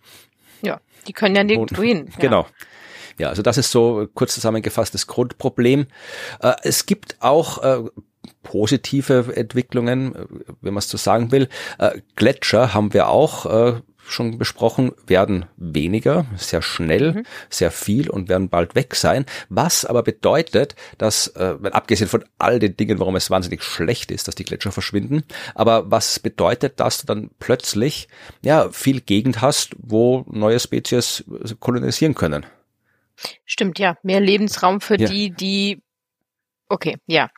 [0.61, 2.09] Ja, die können ja nirgendwo hin.
[2.13, 2.19] Ja.
[2.19, 2.47] Genau.
[3.17, 5.87] Ja, also das ist so kurz zusammengefasst das Grundproblem.
[6.41, 7.89] Äh, es gibt auch äh,
[8.43, 10.25] positive Entwicklungen, äh,
[10.61, 11.49] wenn man es so sagen will.
[11.77, 13.45] Äh, Gletscher haben wir auch
[14.11, 17.23] schon besprochen, werden weniger, sehr schnell, mhm.
[17.49, 19.25] sehr viel und werden bald weg sein.
[19.49, 24.27] Was aber bedeutet, dass, äh, abgesehen von all den Dingen, warum es wahnsinnig schlecht ist,
[24.27, 25.23] dass die Gletscher verschwinden,
[25.55, 28.07] aber was bedeutet, dass du dann plötzlich
[28.41, 31.23] ja viel Gegend hast, wo neue Spezies
[31.59, 32.45] kolonisieren können?
[33.45, 33.97] Stimmt, ja.
[34.03, 35.07] Mehr Lebensraum für ja.
[35.07, 35.81] die, die
[36.69, 37.29] Okay, ja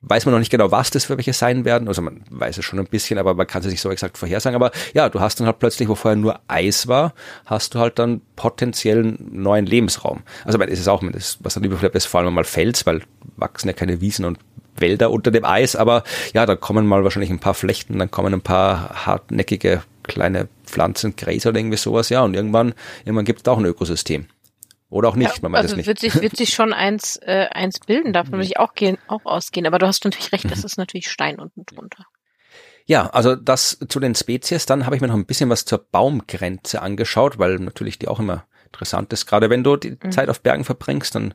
[0.00, 1.88] weiß man noch nicht genau, was das für welche sein werden.
[1.88, 4.54] Also man weiß es schon ein bisschen, aber man kann es nicht so exakt vorhersagen.
[4.54, 7.14] Aber ja, du hast dann halt plötzlich, wo vorher nur Eis war,
[7.46, 10.22] hast du halt dann potenziellen neuen Lebensraum.
[10.44, 13.02] Also es ist auch, das, was dann überbleibt, ist vor allem mal Fels, weil
[13.36, 14.38] wachsen ja keine Wiesen und
[14.76, 18.32] Wälder unter dem Eis, aber ja, da kommen mal wahrscheinlich ein paar Flechten, dann kommen
[18.32, 23.48] ein paar hartnäckige kleine Pflanzen, Gräser oder irgendwie sowas, ja, und irgendwann, irgendwann gibt es
[23.48, 24.26] auch ein Ökosystem.
[24.90, 25.86] Oder auch nicht, ja, man weiß also es nicht.
[25.86, 29.24] Wird sich, wird sich schon eins, äh, eins bilden, davon würde ich auch, gehen, auch
[29.24, 29.66] ausgehen.
[29.66, 30.64] Aber du hast natürlich recht, das mhm.
[30.64, 32.06] ist natürlich Stein unten drunter.
[32.86, 34.64] Ja, also das zu den Spezies.
[34.64, 38.18] Dann habe ich mir noch ein bisschen was zur Baumgrenze angeschaut, weil natürlich die auch
[38.18, 39.26] immer interessant ist.
[39.26, 40.10] Gerade wenn du die mhm.
[40.10, 41.34] Zeit auf Bergen verbringst, dann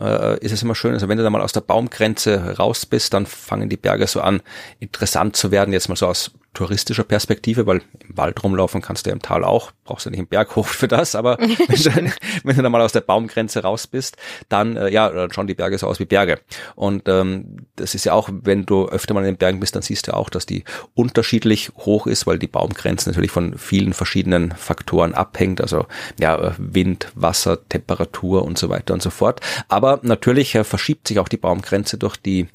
[0.00, 0.94] äh, ist es immer schön.
[0.94, 4.20] Also wenn du da mal aus der Baumgrenze raus bist, dann fangen die Berge so
[4.20, 4.42] an,
[4.78, 5.72] interessant zu werden.
[5.72, 9.44] Jetzt mal so aus touristischer Perspektive, weil im Wald rumlaufen kannst du ja im Tal
[9.44, 12.12] auch, brauchst du nicht im Berg hoch für das, aber wenn, du,
[12.44, 14.16] wenn du dann mal aus der Baumgrenze raus bist,
[14.48, 16.40] dann äh, ja, dann schauen die Berge so aus wie Berge.
[16.74, 19.82] Und ähm, das ist ja auch, wenn du öfter mal in den Bergen bist, dann
[19.82, 24.52] siehst du auch, dass die unterschiedlich hoch ist, weil die Baumgrenze natürlich von vielen verschiedenen
[24.52, 25.86] Faktoren abhängt, also
[26.20, 29.40] ja, Wind, Wasser, Temperatur und so weiter und so fort.
[29.68, 32.48] Aber natürlich äh, verschiebt sich auch die Baumgrenze durch die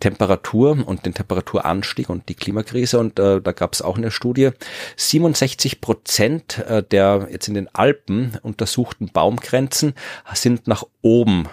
[0.00, 4.50] Temperatur und den Temperaturanstieg und die Klimakrise und äh, da gab es auch eine Studie,
[4.96, 9.94] 67 Prozent äh, der jetzt in den Alpen untersuchten Baumgrenzen
[10.34, 11.48] sind nach oben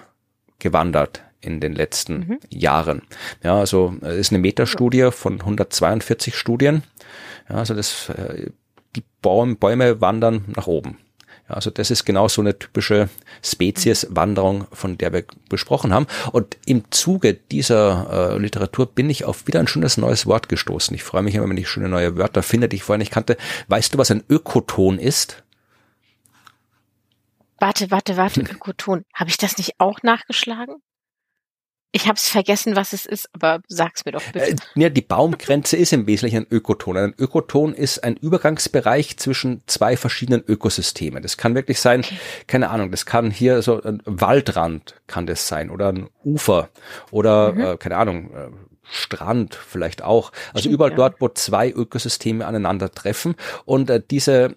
[0.60, 2.40] gewandert in den letzten mhm.
[2.50, 3.02] Jahren.
[3.44, 6.84] Ja, also es ist eine Metastudie von 142 Studien.
[7.50, 8.52] Ja, also das, äh,
[8.96, 10.98] die Bäume wandern nach oben.
[11.52, 13.10] Also das ist genau so eine typische
[13.44, 16.08] Spezieswanderung, von der wir besprochen haben.
[16.32, 20.96] Und im Zuge dieser äh, Literatur bin ich auf wieder ein schönes neues Wort gestoßen.
[20.96, 23.38] Ich freue mich immer, wenn ich schöne neue Wörter finde, die ich vorher nicht kannte.
[23.68, 25.44] Weißt du, was ein Ökoton ist?
[27.60, 29.06] Warte, warte, warte, Ökoton.
[29.14, 30.82] Habe ich das nicht auch nachgeschlagen?
[31.94, 34.52] Ich habe es vergessen, was es ist, aber sag's mir doch bitte.
[34.52, 36.96] Äh, ja, die Baumgrenze ist im Wesentlichen ein Ökoton.
[36.96, 41.22] Ein Ökoton ist ein Übergangsbereich zwischen zwei verschiedenen Ökosystemen.
[41.22, 42.18] Das kann wirklich sein, okay.
[42.48, 46.70] keine Ahnung, das kann hier so ein Waldrand kann das sein oder ein Ufer
[47.12, 47.62] oder mhm.
[47.62, 48.50] äh, keine Ahnung, äh,
[48.84, 50.32] Strand vielleicht auch.
[50.50, 50.98] Also Stimmt, überall ja.
[50.98, 54.56] dort, wo zwei Ökosysteme aneinandertreffen und äh, diese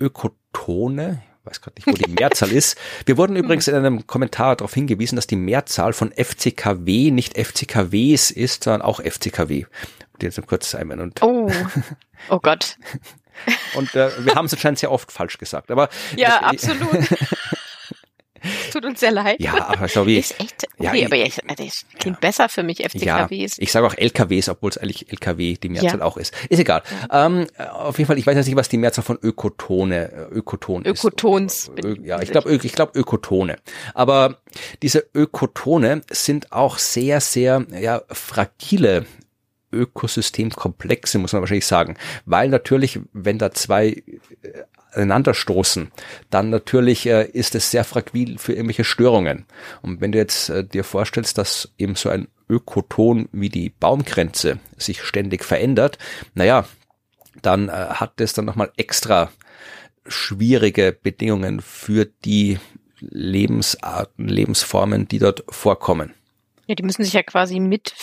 [0.00, 2.78] Ökotone, weiß gerade nicht, wo die Mehrzahl ist.
[3.06, 8.30] Wir wurden übrigens in einem Kommentar darauf hingewiesen, dass die Mehrzahl von FCKW nicht FCKWs
[8.30, 9.64] ist, sondern auch FCKW.
[10.20, 11.50] Jetzt kurz einmal und oh,
[12.28, 12.76] oh Gott.
[13.74, 15.70] Und äh, wir haben es anscheinend sehr oft falsch gesagt.
[15.70, 16.90] Aber ja, absolut.
[18.72, 19.40] Tut uns sehr leid.
[19.40, 20.18] Ja, aber schau wie.
[20.18, 22.20] Ist echt, okay, ja, aber ich, das klingt ja.
[22.20, 23.56] besser für mich, FCKWs.
[23.56, 26.04] Ja, ich sage auch LKWs, obwohl es eigentlich LKW die Mehrzahl ja.
[26.04, 26.34] auch ist.
[26.48, 26.82] Ist egal.
[27.10, 31.04] Ähm, auf jeden Fall, ich weiß jetzt nicht, was die Mehrzahl von Ökotone, Ökoton ist.
[31.04, 31.70] Ökotons.
[32.02, 33.58] Ja, ich glaube, ich glaube Ökotone.
[33.94, 34.38] Aber
[34.82, 39.06] diese Ökotone sind auch sehr, sehr, ja, fragile
[39.72, 41.96] Ökosystemkomplexe, muss man wahrscheinlich sagen.
[42.24, 44.02] Weil natürlich, wenn da zwei äh,
[44.98, 45.90] aneinanderstoßen,
[46.30, 49.46] dann natürlich äh, ist es sehr fragil für irgendwelche Störungen.
[49.82, 54.58] Und wenn du jetzt äh, dir vorstellst, dass eben so ein Ökoton wie die Baumgrenze
[54.76, 55.98] sich ständig verändert,
[56.34, 56.66] naja,
[57.42, 59.30] dann äh, hat es dann nochmal extra
[60.06, 62.58] schwierige Bedingungen für die
[63.00, 66.14] Lebensarten, Lebensformen, die dort vorkommen.
[66.66, 67.94] Ja, die müssen sich ja quasi mit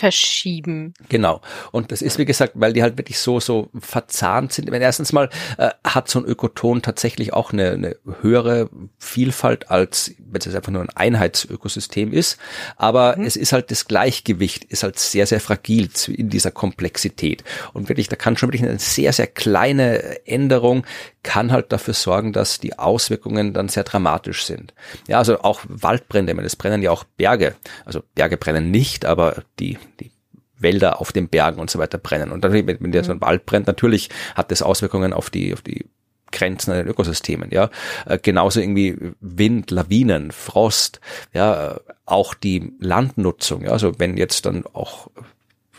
[0.00, 0.94] verschieben.
[1.10, 1.42] Genau.
[1.72, 4.70] Und das ist, wie gesagt, weil die halt wirklich so, so verzahnt sind.
[4.70, 10.14] Wenn erstens mal äh, hat so ein Ökoton tatsächlich auch eine, eine höhere Vielfalt als,
[10.18, 12.38] wenn es einfach nur ein Einheitsökosystem ist.
[12.76, 13.24] Aber mhm.
[13.24, 17.44] es ist halt das Gleichgewicht ist halt sehr, sehr fragil in dieser Komplexität.
[17.74, 20.86] Und wirklich, da kann schon wirklich eine sehr, sehr kleine Änderung
[21.22, 24.72] kann halt dafür sorgen, dass die Auswirkungen dann sehr dramatisch sind.
[25.06, 27.56] Ja, also auch Waldbrände, das brennen ja auch Berge.
[27.84, 30.10] Also Berge brennen nicht, aber die, die
[30.58, 32.30] Wälder auf den Bergen und so weiter brennen.
[32.30, 35.62] Und natürlich, wenn, der so ein Wald brennt, natürlich hat das Auswirkungen auf die, auf
[35.62, 35.86] die
[36.32, 37.70] Grenzen an den Ökosystemen, ja.
[38.06, 41.00] Äh, genauso irgendwie Wind, Lawinen, Frost,
[41.32, 43.70] ja, äh, auch die Landnutzung, ja.
[43.70, 45.10] Also wenn jetzt dann auch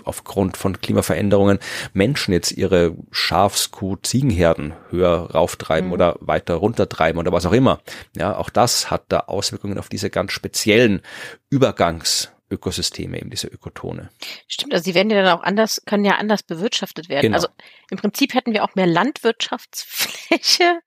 [0.03, 1.59] aufgrund von Klimaveränderungen
[1.93, 5.93] Menschen jetzt ihre Schafskuh Ziegenherden höher rauftreiben mhm.
[5.93, 7.81] oder weiter runtertreiben oder was auch immer.
[8.15, 11.01] Ja, auch das hat da Auswirkungen auf diese ganz speziellen
[11.49, 14.09] Übergangs Ökosysteme, eben diese Ökotone.
[14.47, 17.23] Stimmt, also die werden ja dann auch anders, können ja anders bewirtschaftet werden.
[17.23, 17.35] Genau.
[17.35, 17.47] Also
[17.89, 20.81] im Prinzip hätten wir auch mehr Landwirtschaftsfläche.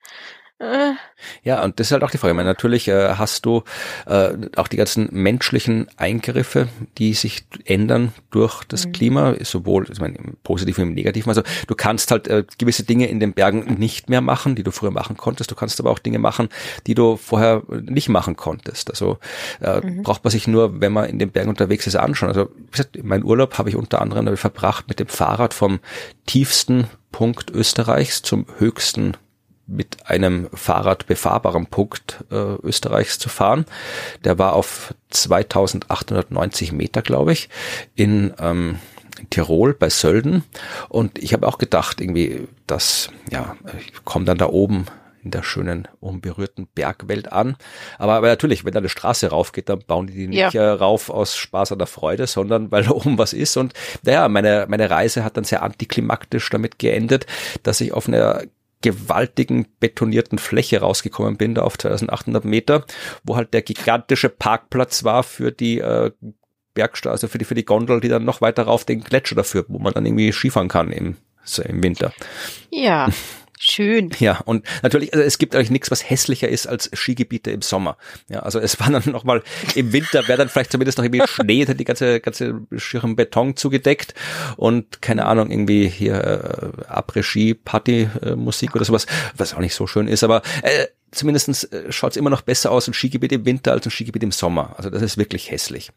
[1.43, 2.33] Ja, und das ist halt auch die Frage.
[2.33, 3.65] Ich meine, natürlich äh, hast du
[4.07, 8.93] äh, auch die ganzen menschlichen Eingriffe, die sich ändern durch das mhm.
[8.93, 11.29] Klima, sowohl ich meine, im Positiven wie im Negativen.
[11.29, 14.71] Also du kannst halt äh, gewisse Dinge in den Bergen nicht mehr machen, die du
[14.71, 15.51] früher machen konntest.
[15.51, 16.49] Du kannst aber auch Dinge machen,
[16.87, 18.91] die du vorher nicht machen konntest.
[18.91, 19.19] Also
[19.61, 20.03] äh, mhm.
[20.03, 22.29] braucht man sich nur, wenn man in den Bergen unterwegs ist, anschauen.
[22.29, 25.81] Also wie gesagt, mein Urlaub habe ich unter anderem verbracht mit dem Fahrrad vom
[26.27, 29.17] tiefsten Punkt Österreichs zum höchsten
[29.67, 33.65] mit einem Fahrrad befahrbaren Punkt äh, Österreichs zu fahren.
[34.25, 37.49] Der war auf 2890 Meter, glaube ich,
[37.95, 38.79] in ähm,
[39.31, 40.45] Tirol bei Sölden.
[40.89, 44.87] Und ich habe auch gedacht, irgendwie, dass, ja, ich komme dann da oben
[45.25, 47.57] in der schönen, unberührten Bergwelt an.
[47.99, 50.75] Aber, aber natürlich, wenn da eine Straße raufgeht, dann bauen die die nicht ja.
[50.75, 53.57] rauf aus Spaß an der Freude, sondern weil da oben was ist.
[53.57, 53.73] Und
[54.03, 57.27] naja, meine, meine Reise hat dann sehr antiklimaktisch damit geendet,
[57.63, 58.43] dass ich auf einer
[58.83, 62.85] gewaltigen betonierten Fläche rausgekommen bin, da auf 2800 Meter,
[63.23, 66.11] wo halt der gigantische Parkplatz war für die äh,
[66.75, 69.65] Bergstraße, also für die, für die Gondel, die dann noch weiter rauf den Gletscher dafür,
[69.69, 72.13] wo man dann irgendwie Skifahren kann im, so im Winter.
[72.71, 73.09] Ja.
[73.59, 74.11] Schön.
[74.19, 77.97] Ja, und natürlich, also es gibt eigentlich nichts, was hässlicher ist als Skigebiete im Sommer.
[78.29, 79.43] Ja, also es war dann nochmal,
[79.75, 84.15] im Winter wäre dann vielleicht zumindest noch irgendwie Schnee, die ganze, ganze schirren Beton zugedeckt
[84.57, 90.25] und keine Ahnung, irgendwie hier äh, Après-Ski-Party-Musik oder sowas, was auch nicht so schön ist,
[90.25, 93.87] aber äh, zumindest äh, schaut es immer noch besser aus, ein Skigebiet im Winter als
[93.87, 94.75] ein Skigebiet im Sommer.
[94.77, 95.91] Also das ist wirklich hässlich.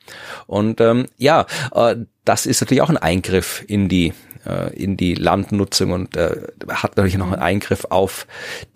[0.46, 4.14] Und ähm, ja, äh, das ist natürlich auch ein Eingriff in die
[4.48, 8.28] äh, in die Landnutzung und äh, hat natürlich noch einen Eingriff auf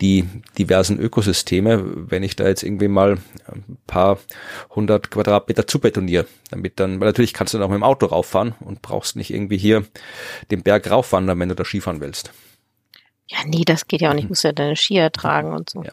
[0.01, 0.27] die
[0.57, 4.19] diversen Ökosysteme, wenn ich da jetzt irgendwie mal ein paar
[4.75, 8.55] hundert Quadratmeter zubetoniere, damit dann, weil natürlich kannst du dann auch mit dem Auto rauffahren
[8.59, 9.85] und brauchst nicht irgendwie hier
[10.49, 12.31] den Berg raufwandern, wenn du da Skifahren willst.
[13.27, 14.25] Ja, nee, das geht ja auch nicht.
[14.25, 15.83] Du musst ja deine Skier tragen und so.
[15.83, 15.91] Ja.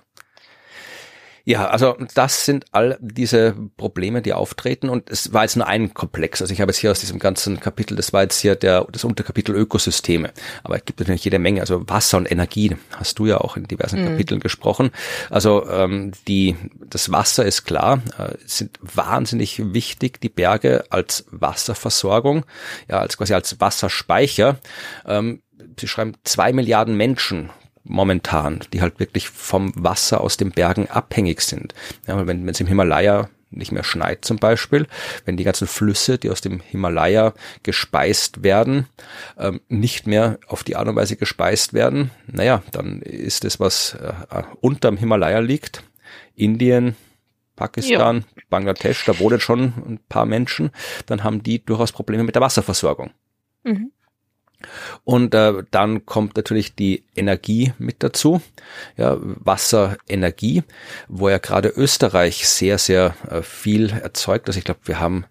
[1.49, 5.95] Ja, also das sind all diese Probleme, die auftreten und es war jetzt nur ein
[5.95, 6.43] Komplex.
[6.43, 9.03] Also ich habe jetzt hier aus diesem ganzen Kapitel, das war jetzt hier der, das
[9.03, 10.31] Unterkapitel Ökosysteme,
[10.63, 11.63] aber es gibt natürlich jede Menge.
[11.63, 14.09] Also Wasser und Energie hast du ja auch in diversen mhm.
[14.09, 14.91] Kapiteln gesprochen.
[15.31, 22.45] Also ähm, die, das Wasser ist klar, äh, sind wahnsinnig wichtig, die Berge als Wasserversorgung,
[22.91, 24.59] ja, als quasi als Wasserspeicher.
[25.07, 25.41] Ähm,
[25.81, 27.51] Sie schreiben, zwei Milliarden Menschen
[27.85, 31.75] momentan, die halt wirklich vom Wasser aus den Bergen abhängig sind.
[32.07, 34.87] Ja, wenn es im Himalaya nicht mehr schneit zum Beispiel,
[35.25, 38.87] wenn die ganzen Flüsse, die aus dem Himalaya gespeist werden,
[39.39, 43.95] ähm, nicht mehr auf die Art und Weise gespeist werden, naja, dann ist es, was
[43.95, 45.83] äh, unterm Himalaya liegt,
[46.35, 46.97] Indien,
[47.57, 48.43] Pakistan, ja.
[48.51, 50.71] Bangladesch, da wohnen schon ein paar Menschen,
[51.07, 53.11] dann haben die durchaus Probleme mit der Wasserversorgung.
[53.65, 53.93] Mhm.
[55.05, 58.41] Und äh, dann kommt natürlich die Energie mit dazu,
[58.97, 60.65] ja, Wasserenergie,
[61.09, 64.49] wo ja gerade Österreich sehr, sehr äh, viel erzeugt.
[64.49, 65.25] Also ich glaube, wir haben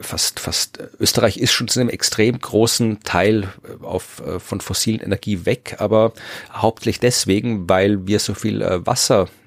[0.00, 5.00] fast, fast, Österreich ist schon zu einem extrem großen Teil äh, auf, äh, von fossilen
[5.00, 6.12] Energie weg, aber
[6.52, 8.86] hauptsächlich deswegen, weil wir so viel äh,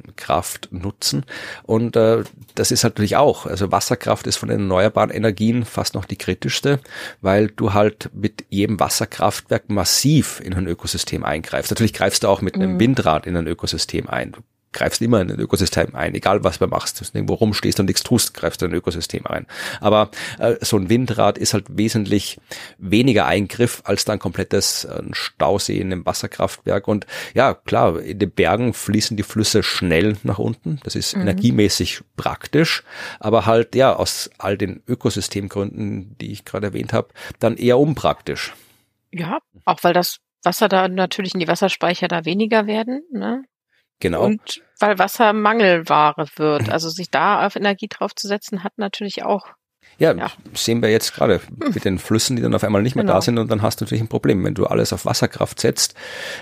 [0.04, 1.26] Wasserkraft nutzen.
[1.64, 2.24] Und äh,
[2.56, 6.80] das ist natürlich auch, also Wasserkraft ist von den erneuerbaren Energien fast noch die kritischste,
[7.22, 11.72] weil du halt mit jedem Wasserkraftwerk massiv in ein Ökosystem eingreifst.
[11.72, 12.80] Natürlich greifst du auch mit einem mhm.
[12.80, 14.34] Windrad in ein Ökosystem ein.
[14.34, 14.42] Du
[14.74, 17.00] greifst immer in ein Ökosystem ein, egal was du machst.
[17.00, 19.46] Du irgendwo rumstehst und nichts tust, greifst du in ein Ökosystem ein.
[19.80, 20.10] Aber
[20.40, 22.40] äh, so ein Windrad ist halt wesentlich
[22.78, 26.88] weniger Eingriff als dann komplettes äh, Stausee in einem Wasserkraftwerk.
[26.88, 30.80] Und ja, klar, in den Bergen fließen die Flüsse schnell nach unten.
[30.84, 31.24] Das ist mhm.
[31.24, 32.84] energiemäßig praktisch,
[33.20, 37.10] aber halt ja aus all den Ökosystemgründen, die ich gerade erwähnt habe,
[37.40, 38.54] dann eher unpraktisch.
[39.12, 43.04] Ja, auch weil das Wasser da natürlich in die Wasserspeicher da weniger werden.
[43.12, 43.44] Ne?
[44.04, 44.26] Genau.
[44.26, 46.70] Und weil Wasser Mangelware wird.
[46.70, 49.48] Also sich da auf Energie draufzusetzen, hat natürlich auch
[49.98, 51.40] ja, ja, sehen wir jetzt gerade
[51.74, 53.14] mit den Flüssen, die dann auf einmal nicht mehr genau.
[53.14, 54.44] da sind und dann hast du natürlich ein Problem.
[54.44, 55.94] Wenn du alles auf Wasserkraft setzt,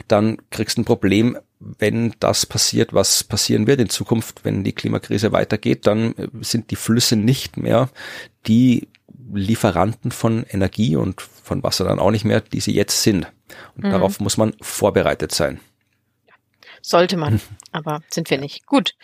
[0.07, 4.73] dann kriegst du ein Problem, wenn das passiert, was passieren wird in Zukunft, wenn die
[4.73, 7.89] Klimakrise weitergeht, dann sind die Flüsse nicht mehr
[8.47, 8.87] die
[9.33, 13.27] Lieferanten von Energie und von Wasser dann auch nicht mehr, die sie jetzt sind.
[13.75, 13.91] Und mhm.
[13.91, 15.59] darauf muss man vorbereitet sein.
[16.81, 17.41] Sollte man,
[17.71, 18.65] aber sind wir nicht.
[18.65, 18.95] Gut.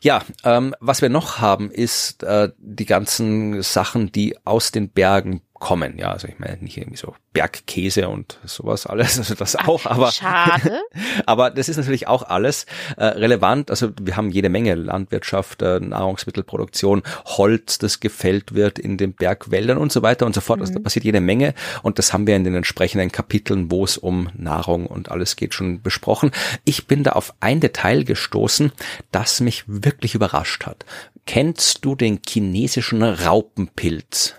[0.00, 5.42] Ja, ähm, was wir noch haben, ist äh, die ganzen Sachen, die aus den Bergen
[5.58, 5.98] kommen.
[5.98, 10.12] Ja, also ich meine nicht irgendwie so Bergkäse und sowas alles, also das auch, aber
[10.12, 10.80] schade.
[11.26, 12.66] aber das ist natürlich auch alles
[12.96, 13.70] äh, relevant.
[13.70, 19.78] Also wir haben jede Menge Landwirtschaft, äh, Nahrungsmittelproduktion, Holz, das gefällt wird in den Bergwäldern
[19.78, 20.58] und so weiter und so fort.
[20.58, 20.62] Mhm.
[20.62, 20.84] Also da mhm.
[20.84, 24.86] passiert jede Menge und das haben wir in den entsprechenden Kapiteln, wo es um Nahrung
[24.86, 26.30] und alles geht, schon besprochen.
[26.64, 28.72] Ich bin da auf ein Detail gestoßen,
[29.10, 30.84] das mich wirklich überrascht hat.
[31.26, 34.34] Kennst du den chinesischen Raupenpilz?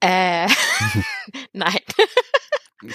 [0.00, 0.48] Äh,
[1.52, 1.78] nein.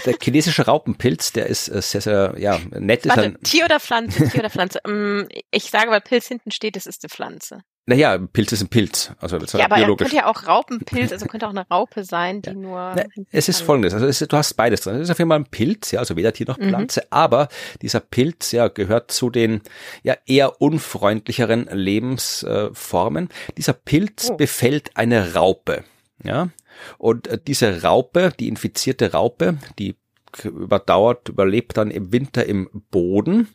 [0.05, 3.07] Der chinesische Raupenpilz, der ist äh, sehr, sehr, ja, nett.
[3.07, 4.29] Warte, ist ein, Tier oder Pflanze?
[4.29, 4.79] Tier oder Pflanze?
[4.87, 7.61] Mm, ich sage, weil Pilz hinten steht, es ist eine Pflanze.
[7.85, 10.09] Naja, Pilz ist ein Pilz, also das ja, aber biologisch.
[10.09, 12.55] könnte ja auch Raupenpilz, also könnte auch eine Raupe sein, die ja.
[12.55, 12.93] nur.
[12.95, 14.95] Na, es ist folgendes, also ist, du hast beides drin.
[14.95, 16.69] Es ist auf jeden Fall ein Pilz, ja, also weder Tier noch mhm.
[16.69, 17.07] Pflanze, mhm.
[17.09, 17.47] aber
[17.81, 19.61] dieser Pilz, ja, gehört zu den
[20.03, 23.29] ja eher unfreundlicheren Lebensformen.
[23.57, 24.37] Dieser Pilz oh.
[24.37, 25.83] befällt eine Raupe,
[26.23, 26.49] ja,
[26.97, 29.95] und äh, diese Raupe, die infizierte Raupe, die
[30.43, 33.49] überdauert, überlebt dann im Winter im Boden.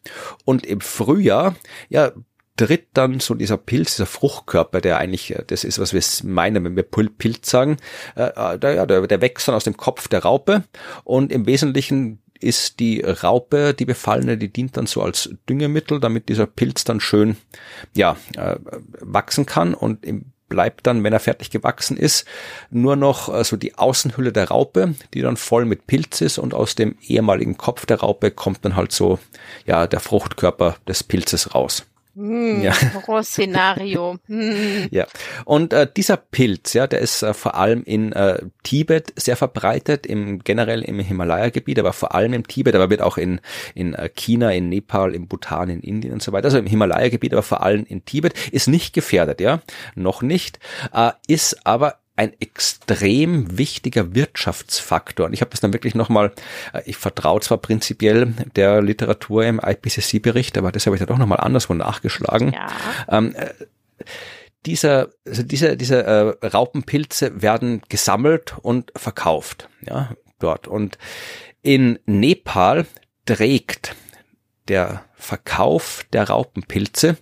[0.45, 1.57] Und im Frühjahr,
[1.89, 2.13] ja,
[2.57, 6.65] tritt dann so dieser Pilz, dieser Fruchtkörper, der eigentlich, äh, das ist, was wir meinen,
[6.65, 7.77] wenn wir Pilz sagen,
[8.15, 10.65] äh, der, der, der wächst dann aus dem Kopf der Raupe.
[11.05, 16.29] Und im Wesentlichen ist die Raupe, die befallene, die dient dann so als Düngemittel, damit
[16.29, 17.37] dieser Pilz dann schön,
[17.95, 18.57] ja, äh,
[19.01, 19.75] wachsen kann.
[19.75, 22.27] Und im bleibt dann, wenn er fertig gewachsen ist,
[22.71, 26.55] nur noch äh, so die Außenhülle der Raupe, die dann voll mit Pilz ist und
[26.55, 29.19] aus dem ehemaligen Kopf der Raupe kommt dann halt so,
[29.67, 31.87] ja, der Fruchtkörper des Pilzes raus.
[32.17, 32.73] Mm, ja.
[32.95, 34.17] Horrorszenario.
[34.27, 34.87] Mm.
[34.91, 35.07] Ja.
[35.45, 40.07] Und äh, dieser Pilz, ja, der ist äh, vor allem in äh, Tibet sehr verbreitet,
[40.07, 43.41] im generell im Himalaya-Gebiet, aber vor allem im Tibet, aber wird auch in
[43.75, 46.47] in äh, China, in Nepal, in Bhutan, in Indien und so weiter.
[46.47, 49.61] Also im Himalaya-Gebiet, aber vor allem in Tibet ist nicht gefährdet, ja,
[49.95, 50.59] noch nicht,
[50.95, 55.27] äh, ist aber ein extrem wichtiger Wirtschaftsfaktor.
[55.27, 56.33] Und ich habe das dann wirklich nochmal,
[56.73, 61.19] äh, ich vertraue zwar prinzipiell der Literatur im IPCC-Bericht, aber das habe ich dann doch
[61.19, 62.53] nochmal anderswo nachgeschlagen.
[62.53, 62.69] Ja.
[63.09, 63.51] Ähm, äh,
[64.65, 70.67] dieser, also diese, diese äh, Raupenpilze werden gesammelt und verkauft, ja, dort.
[70.67, 70.99] Und
[71.63, 72.87] in Nepal
[73.27, 73.95] trägt
[74.69, 77.17] der Verkauf der Raupenpilze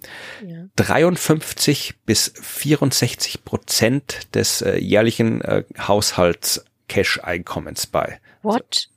[0.45, 0.65] ja.
[0.77, 8.21] 53 bis 64 Prozent des äh, jährlichen äh, Haushalts Cash-Einkommens bei.
[8.43, 8.89] What?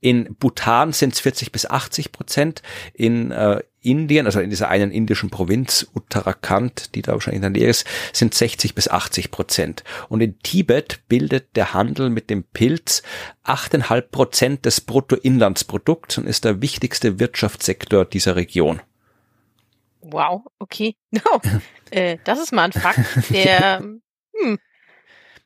[0.00, 2.62] In Bhutan sind es 40 bis 80 Prozent.
[2.94, 7.62] In äh, Indien, also in dieser einen indischen Provinz Uttarakhand, die da wahrscheinlich in der
[7.62, 9.84] Nähe ist, sind 60 bis 80 Prozent.
[10.08, 13.02] Und in Tibet bildet der Handel mit dem Pilz
[13.44, 18.80] 8,5 Prozent des Bruttoinlandsprodukts und ist der wichtigste Wirtschaftssektor dieser Region.
[20.00, 20.96] Wow, okay.
[21.10, 21.40] No.
[21.90, 24.58] äh, das ist mal ein Fakt, der hm,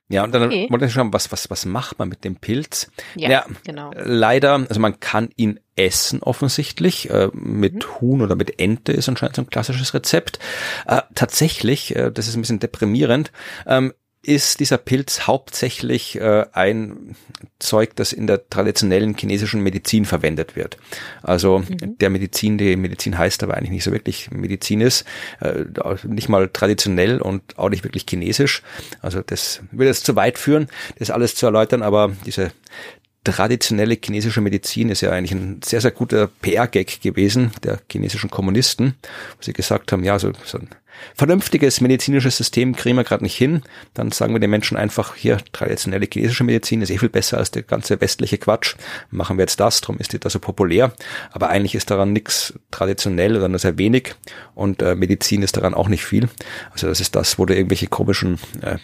[0.08, 0.68] ja, und dann okay.
[0.70, 2.90] wollte ich schauen, was, was, was macht man mit dem Pilz?
[3.16, 3.90] Ja, ja genau.
[3.96, 8.00] Leider, also man kann ihn essen offensichtlich, äh, mit mhm.
[8.00, 10.38] Huhn oder mit Ente ist anscheinend so ein klassisches Rezept.
[10.86, 13.30] Äh, tatsächlich, äh, das ist ein bisschen deprimierend,
[13.66, 13.92] ähm,
[14.26, 17.14] ist dieser Pilz hauptsächlich äh, ein
[17.60, 20.78] Zeug, das in der traditionellen chinesischen Medizin verwendet wird.
[21.22, 21.96] Also mhm.
[21.98, 25.04] der Medizin, die Medizin heißt, aber eigentlich nicht so wirklich Medizin ist,
[25.40, 25.64] äh,
[26.04, 28.62] nicht mal traditionell und auch nicht wirklich chinesisch.
[29.00, 30.66] Also das würde jetzt zu weit führen,
[30.98, 32.50] das alles zu erläutern, aber diese
[33.32, 38.94] traditionelle chinesische Medizin ist ja eigentlich ein sehr, sehr guter PR-Gag gewesen der chinesischen Kommunisten,
[39.36, 40.68] wo sie gesagt haben, ja, so, so ein
[41.14, 43.62] vernünftiges medizinisches System kriegen wir gerade nicht hin.
[43.94, 47.50] Dann sagen wir den Menschen einfach, hier, traditionelle chinesische Medizin ist eh viel besser als
[47.50, 48.76] der ganze westliche Quatsch.
[49.10, 50.92] Machen wir jetzt das, darum ist die da so populär.
[51.32, 54.14] Aber eigentlich ist daran nichts traditionell oder nur sehr wenig.
[54.54, 56.28] Und äh, Medizin ist daran auch nicht viel.
[56.70, 58.78] Also das ist das, wo du irgendwelche komischen äh,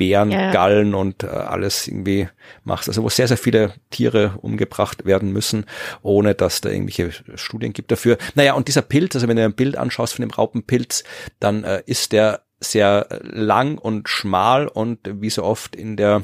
[0.00, 0.50] Bären, ja.
[0.50, 2.26] Gallen und äh, alles irgendwie
[2.64, 2.88] machst.
[2.88, 5.66] Also wo sehr, sehr viele Tiere umgebracht werden müssen,
[6.00, 8.16] ohne dass da irgendwelche Studien gibt dafür.
[8.34, 11.04] Naja, und dieser Pilz, also wenn du ein Bild anschaust von dem Raupenpilz,
[11.38, 16.22] dann äh, ist der sehr lang und schmal und wie so oft in der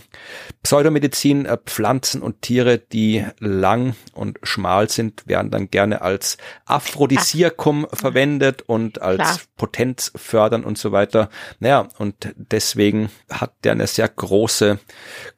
[0.63, 7.87] Pseudomedizin äh, Pflanzen und Tiere, die lang und schmal sind, werden dann gerne als Aphrodisiakum
[7.91, 7.99] Ach.
[7.99, 9.41] verwendet und als Klar.
[9.57, 11.31] Potenz fördern und so weiter.
[11.59, 14.79] Naja, und deswegen hat der eine sehr große,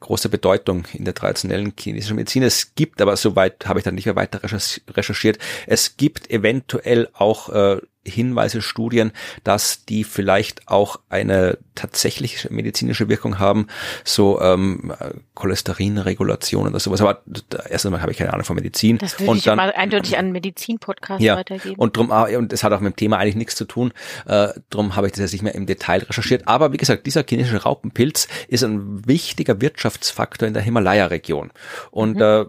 [0.01, 2.43] große Bedeutung in der traditionellen chinesischen Medizin.
[2.43, 7.49] Es gibt aber, soweit habe ich dann nicht mehr weiter recherchiert, es gibt eventuell auch
[7.49, 7.77] äh,
[8.09, 9.11] Hinweise, Studien,
[9.43, 13.67] dass die vielleicht auch eine tatsächliche medizinische Wirkung haben,
[14.03, 14.93] so ähm,
[15.35, 17.01] Cholesterinregulation oder sowas.
[17.01, 17.23] Aber
[17.69, 18.97] erst einmal habe ich keine Ahnung von Medizin.
[18.97, 21.75] Das würde und ich dann, mal eindeutig an Medizin-Podcast ja, weitergeben.
[21.77, 23.93] Und drum, ah, und es hat auch mit dem Thema eigentlich nichts zu tun.
[24.25, 26.47] Äh, drum habe ich das jetzt nicht mehr im Detail recherchiert.
[26.47, 31.51] Aber wie gesagt, dieser chinesische Raupenpilz ist ein wichtiger Wirtschaftsfaktor in der Himalaya-Region.
[31.91, 32.21] Und mhm.
[32.21, 32.45] äh,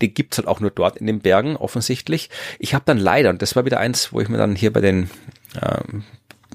[0.00, 2.30] die gibt's halt auch nur dort in den Bergen, offensichtlich.
[2.58, 4.80] Ich habe dann leider, und das war wieder eins, wo ich mir dann hier bei
[4.80, 5.10] den
[5.60, 6.04] ähm,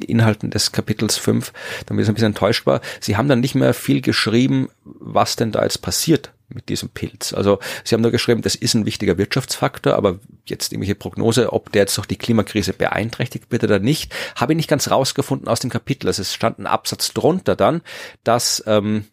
[0.06, 1.54] Inhalten des Kapitels 5
[1.86, 2.82] dann wieder so ein bisschen enttäuscht war.
[3.00, 7.34] Sie haben dann nicht mehr viel geschrieben, was denn da jetzt passiert mit diesem Pilz.
[7.34, 11.72] Also sie haben nur geschrieben, das ist ein wichtiger Wirtschaftsfaktor, aber jetzt irgendwelche Prognose, ob
[11.72, 15.62] der jetzt durch die Klimakrise beeinträchtigt wird oder nicht, habe ich nicht ganz rausgefunden aus
[15.62, 16.08] dem Kapitel.
[16.08, 17.82] Also es stand ein Absatz drunter dann,
[18.24, 19.06] dass ähm,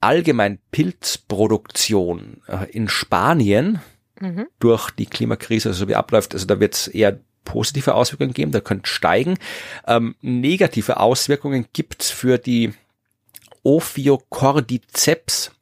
[0.00, 3.80] allgemein Pilzproduktion äh, in Spanien
[4.18, 4.46] mhm.
[4.58, 8.60] durch die Klimakrise, so wie abläuft, also da wird es eher positive Auswirkungen geben, da
[8.60, 9.36] könnte steigen.
[9.86, 12.72] Ähm, negative Auswirkungen gibt's für die
[13.62, 15.52] Ophiocordyceps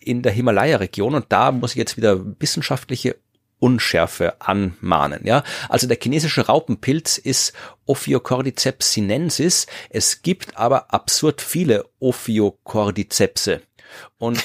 [0.00, 3.16] in der Himalaya-Region und da muss ich jetzt wieder wissenschaftliche
[3.58, 5.20] Unschärfe anmahnen.
[5.24, 7.52] Ja, also der chinesische Raupenpilz ist
[7.86, 9.66] Ophiocordyceps sinensis.
[9.90, 13.62] Es gibt aber absurd viele Ophiocordycepse.
[14.18, 14.44] Und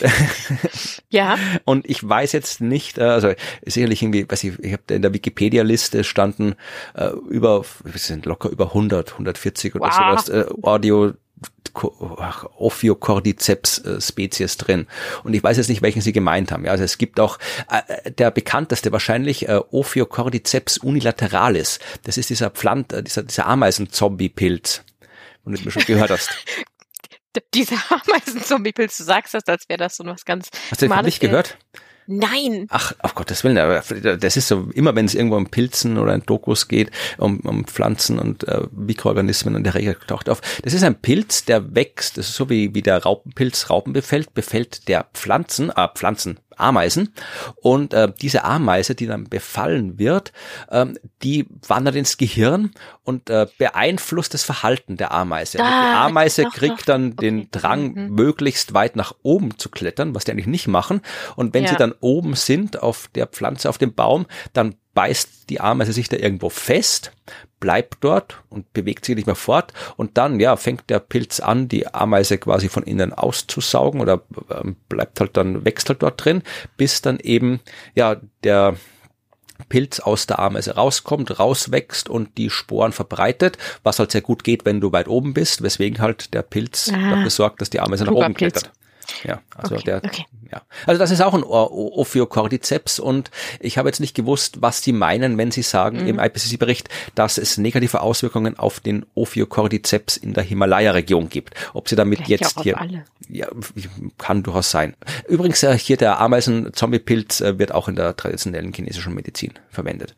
[1.09, 1.37] ja.
[1.65, 3.33] Und ich weiß jetzt nicht, äh, also
[3.65, 6.55] sicherlich irgendwie, weiß ich, ich habe in der Wikipedia-Liste standen
[6.95, 9.93] äh, über, wir sind locker über 100, 140 oder wow.
[9.93, 11.13] sowas äh, Audio
[11.73, 14.87] Ophiocordyceps äh, Spezies drin.
[15.23, 16.65] Und ich weiß jetzt nicht, welchen sie gemeint haben.
[16.65, 17.39] Ja, also es gibt auch
[17.69, 21.79] äh, der bekannteste wahrscheinlich äh, Ophiocordyceps unilateralis.
[22.03, 24.83] Das ist dieser Pflant, äh, dieser, dieser Ameisen-Zombie-Pilz,
[25.45, 26.31] dem du schon gehört hast.
[27.55, 31.19] Dieser Ameisen-Zombie-Pilz, du sagst das, als wäre das so was ganz Hast du das nicht
[31.19, 31.57] gehört?
[32.07, 32.67] Nein.
[32.69, 33.83] Ach, auf Gottes Willen, aber
[34.17, 37.65] das ist so, immer wenn es irgendwo um Pilzen oder um Dokus geht, um, um
[37.65, 40.41] Pflanzen und äh, Mikroorganismen und der Regel taucht auf.
[40.63, 44.33] Das ist ein Pilz, der wächst, das ist so wie, wie der Raupenpilz Raupen befällt,
[44.33, 47.13] befällt der Pflanzen, äh, Pflanzen, Ameisen.
[47.61, 50.31] Und äh, diese Ameise, die dann befallen wird,
[50.71, 52.71] ähm, die wandert ins Gehirn
[53.03, 55.59] und äh, beeinflusst das Verhalten der Ameise.
[55.59, 57.29] Ah, die Ameise doch, kriegt dann okay.
[57.29, 58.15] den Drang, mhm.
[58.15, 61.01] möglichst weit nach oben zu klettern, was die eigentlich nicht machen.
[61.35, 61.71] Und wenn ja.
[61.71, 66.09] sie dann oben sind auf der Pflanze, auf dem Baum, dann beißt die Ameise sich
[66.09, 67.11] da irgendwo fest,
[67.59, 69.73] bleibt dort und bewegt sich nicht mehr fort.
[69.97, 74.21] Und dann ja fängt der Pilz an, die Ameise quasi von innen auszusaugen oder
[74.51, 76.43] ähm, bleibt halt dann wächst halt dort drin,
[76.77, 77.59] bis dann eben
[77.95, 78.75] ja der
[79.69, 84.65] Pilz aus der Ameise rauskommt, rauswächst und die Sporen verbreitet, was halt sehr gut geht,
[84.65, 88.03] wenn du weit oben bist, weswegen halt der Pilz ah, dafür sorgt, dass die Ameise
[88.03, 88.71] nach oben klettert.
[89.23, 90.25] Ja, also okay, der, okay.
[90.51, 90.61] ja.
[90.85, 95.37] Also das ist auch ein Ophiocordyceps und ich habe jetzt nicht gewusst, was Sie meinen,
[95.37, 96.07] wenn Sie sagen mhm.
[96.07, 101.55] im IPCC-Bericht, dass es negative Auswirkungen auf den Ophiocordyceps in der Himalaya-Region gibt.
[101.73, 103.05] Ob Sie damit Vielleicht jetzt hier, alle.
[103.29, 103.47] ja,
[104.17, 104.95] kann durchaus sein.
[105.27, 110.15] Übrigens äh, hier der Ameisen-Zombie-Pilz äh, wird auch in der traditionellen chinesischen Medizin verwendet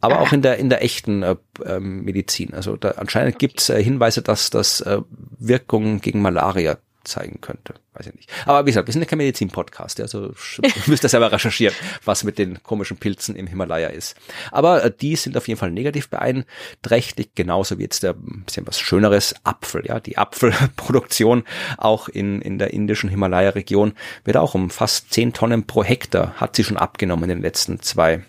[0.00, 2.54] aber auch in der in der echten äh, äh, Medizin.
[2.54, 3.46] Also da anscheinend okay.
[3.46, 5.00] gibt es äh, Hinweise, dass das äh,
[5.38, 6.78] Wirkungen gegen Malaria
[7.08, 7.74] zeigen könnte.
[7.94, 8.30] Weiß ich nicht.
[8.46, 10.32] Aber wie gesagt, wir sind ja kein Medizin-Podcast, also
[10.86, 14.16] müsst ihr selber recherchieren, was mit den komischen Pilzen im Himalaya ist.
[14.52, 18.78] Aber äh, die sind auf jeden Fall negativ beeinträchtigt, genauso wie jetzt der bisschen was
[18.78, 19.84] Schöneres Apfel.
[19.86, 21.44] Ja, die Apfelproduktion
[21.76, 23.94] auch in, in der indischen Himalaya-Region
[24.24, 27.80] wird auch um fast 10 Tonnen pro Hektar hat sie schon abgenommen in den letzten
[27.80, 28.22] zwei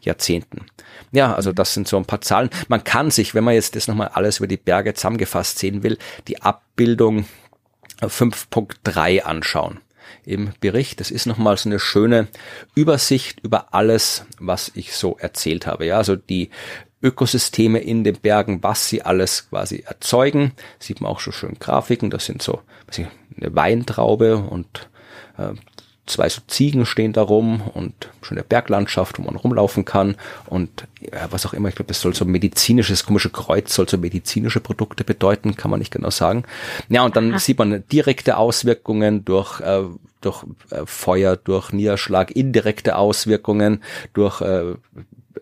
[0.00, 0.66] Jahrzehnten.
[1.12, 2.50] Ja, also das sind so ein paar Zahlen.
[2.68, 5.98] Man kann sich, wenn man jetzt das nochmal alles über die Berge zusammengefasst sehen will,
[6.28, 7.26] die Abbildung
[8.08, 9.80] 5.3 anschauen
[10.24, 11.00] im Bericht.
[11.00, 12.28] Das ist nochmal so eine schöne
[12.74, 15.86] Übersicht über alles, was ich so erzählt habe.
[15.86, 16.50] Ja, also die
[17.02, 20.52] Ökosysteme in den Bergen, was sie alles quasi erzeugen.
[20.78, 22.10] Sieht man auch schon schön Grafiken.
[22.10, 23.06] Das sind so was ich,
[23.40, 24.88] eine Weintraube und
[25.38, 25.52] äh,
[26.06, 31.28] zwei so Ziegen stehen da rum und schöne Berglandschaft, wo man rumlaufen kann und ja,
[31.30, 31.68] was auch immer.
[31.68, 35.78] Ich glaube, das soll so medizinisches, komische Kreuz soll so medizinische Produkte bedeuten, kann man
[35.78, 36.44] nicht genau sagen.
[36.88, 37.38] Ja, und dann Aha.
[37.38, 39.84] sieht man direkte Auswirkungen durch äh,
[40.22, 43.82] durch äh, Feuer, durch Niederschlag, indirekte Auswirkungen,
[44.14, 44.74] durch äh,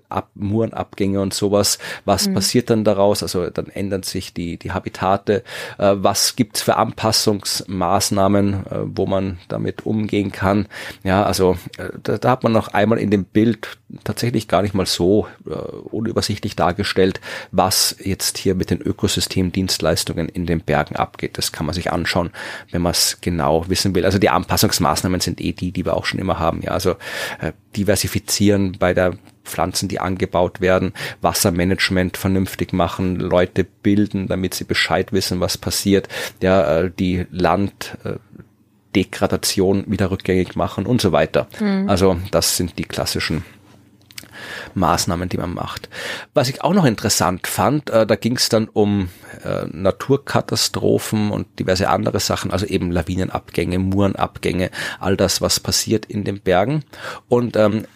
[0.08, 1.78] Ab Murenabgänge und sowas.
[2.04, 2.34] Was mhm.
[2.34, 3.22] passiert dann daraus?
[3.22, 5.44] Also dann ändern sich die, die Habitate.
[5.78, 10.66] Äh, was gibt's für Anpassungsmaßnahmen, äh, wo man damit umgehen kann?
[11.04, 14.74] Ja, also äh, da, da hat man noch einmal in dem Bild tatsächlich gar nicht
[14.74, 17.20] mal so äh, unübersichtlich dargestellt,
[17.52, 21.38] was jetzt hier mit den Ökosystemdienstleistungen in den Bergen abgeht.
[21.38, 22.30] Das kann man sich anschauen,
[22.72, 24.04] wenn man es genau wissen will.
[24.04, 24.30] Also die
[24.70, 26.62] Anpassungsmaßnahmen sind eh die, die wir auch schon immer haben.
[26.62, 26.92] Ja, also
[27.40, 34.64] äh, diversifizieren bei der Pflanzen, die angebaut werden, Wassermanagement vernünftig machen, Leute bilden, damit sie
[34.64, 36.08] Bescheid wissen, was passiert,
[36.40, 41.46] ja, äh, die Landdegradation wieder rückgängig machen und so weiter.
[41.60, 41.88] Mhm.
[41.88, 43.44] Also das sind die klassischen
[44.74, 45.88] Maßnahmen, die man macht.
[46.34, 49.08] Was ich auch noch interessant fand, äh, da ging es dann um
[49.44, 56.24] äh, Naturkatastrophen und diverse andere Sachen, also eben Lawinenabgänge, Murenabgänge, all das, was passiert in
[56.24, 56.84] den Bergen.
[57.28, 57.86] Und ähm,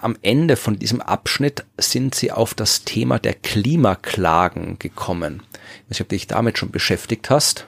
[0.00, 5.42] am Ende von diesem Abschnitt sind sie auf das Thema der Klimaklagen gekommen.
[5.52, 7.66] Ich weiß nicht, ob du dich damit schon beschäftigt hast.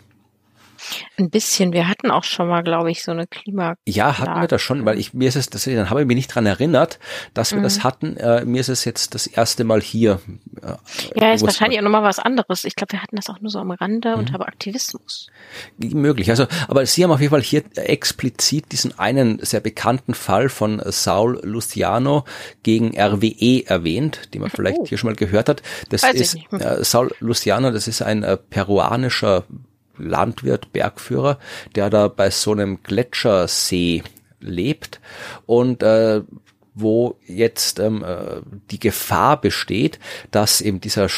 [1.19, 1.73] Ein bisschen.
[1.73, 3.77] Wir hatten auch schon mal, glaube ich, so eine Klima.
[3.87, 6.17] Ja, hatten wir das schon, weil ich mir ist es, das, dann habe ich mich
[6.17, 6.99] nicht dran erinnert,
[7.35, 7.65] dass wir mhm.
[7.65, 8.17] das hatten.
[8.17, 10.21] Äh, mir ist es jetzt das erste Mal hier.
[10.63, 12.65] Äh, ja, ist wahrscheinlich auch nochmal was anderes.
[12.65, 14.21] Ich glaube, wir hatten das auch nur so am Rande mhm.
[14.21, 15.29] unter Aktivismus.
[15.79, 16.31] Möglich.
[16.31, 20.83] Also, aber Sie haben auf jeden Fall hier explizit diesen einen sehr bekannten Fall von
[20.87, 22.25] Saul Luciano
[22.63, 24.87] gegen RWE erwähnt, den man vielleicht oh.
[24.87, 25.63] hier schon mal gehört hat.
[25.91, 29.45] Das Weiß ist äh, Saul Luciano, das ist ein äh, peruanischer
[29.99, 31.39] Landwirt, Bergführer,
[31.75, 34.03] der da bei so einem Gletschersee
[34.41, 35.01] lebt
[35.47, 36.23] und äh,
[36.75, 38.41] wo jetzt ähm, äh,
[38.71, 39.99] die Gefahr besteht,
[40.31, 41.09] dass eben dieser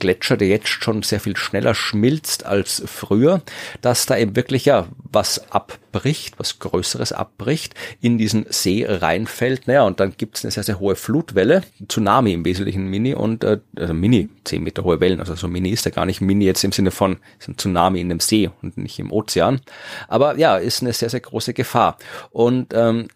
[0.00, 3.42] Gletscher, der jetzt schon sehr viel schneller schmilzt als früher,
[3.80, 9.68] dass da eben wirklich ja was abbricht, was Größeres abbricht, in diesen See reinfällt.
[9.68, 13.60] Naja, und dann gibt's eine sehr, sehr hohe Flutwelle, Tsunami im Wesentlichen Mini und äh,
[13.76, 16.64] also Mini, zehn Meter hohe Wellen, also so Mini ist ja gar nicht Mini jetzt
[16.64, 19.60] im Sinne von ist ein Tsunami in dem See und nicht im Ozean.
[20.08, 21.96] Aber ja, ist eine sehr, sehr große Gefahr.
[22.30, 23.08] Und ähm,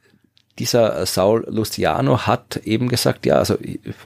[0.58, 3.56] dieser Saul Luciano hat eben gesagt, ja, also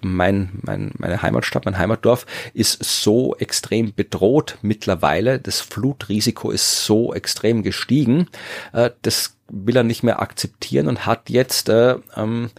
[0.00, 7.12] mein, mein, meine Heimatstadt, mein Heimatdorf ist so extrem bedroht mittlerweile, das Flutrisiko ist so
[7.12, 8.28] extrem gestiegen,
[8.72, 12.50] äh, das will er nicht mehr akzeptieren und hat jetzt äh, ähm,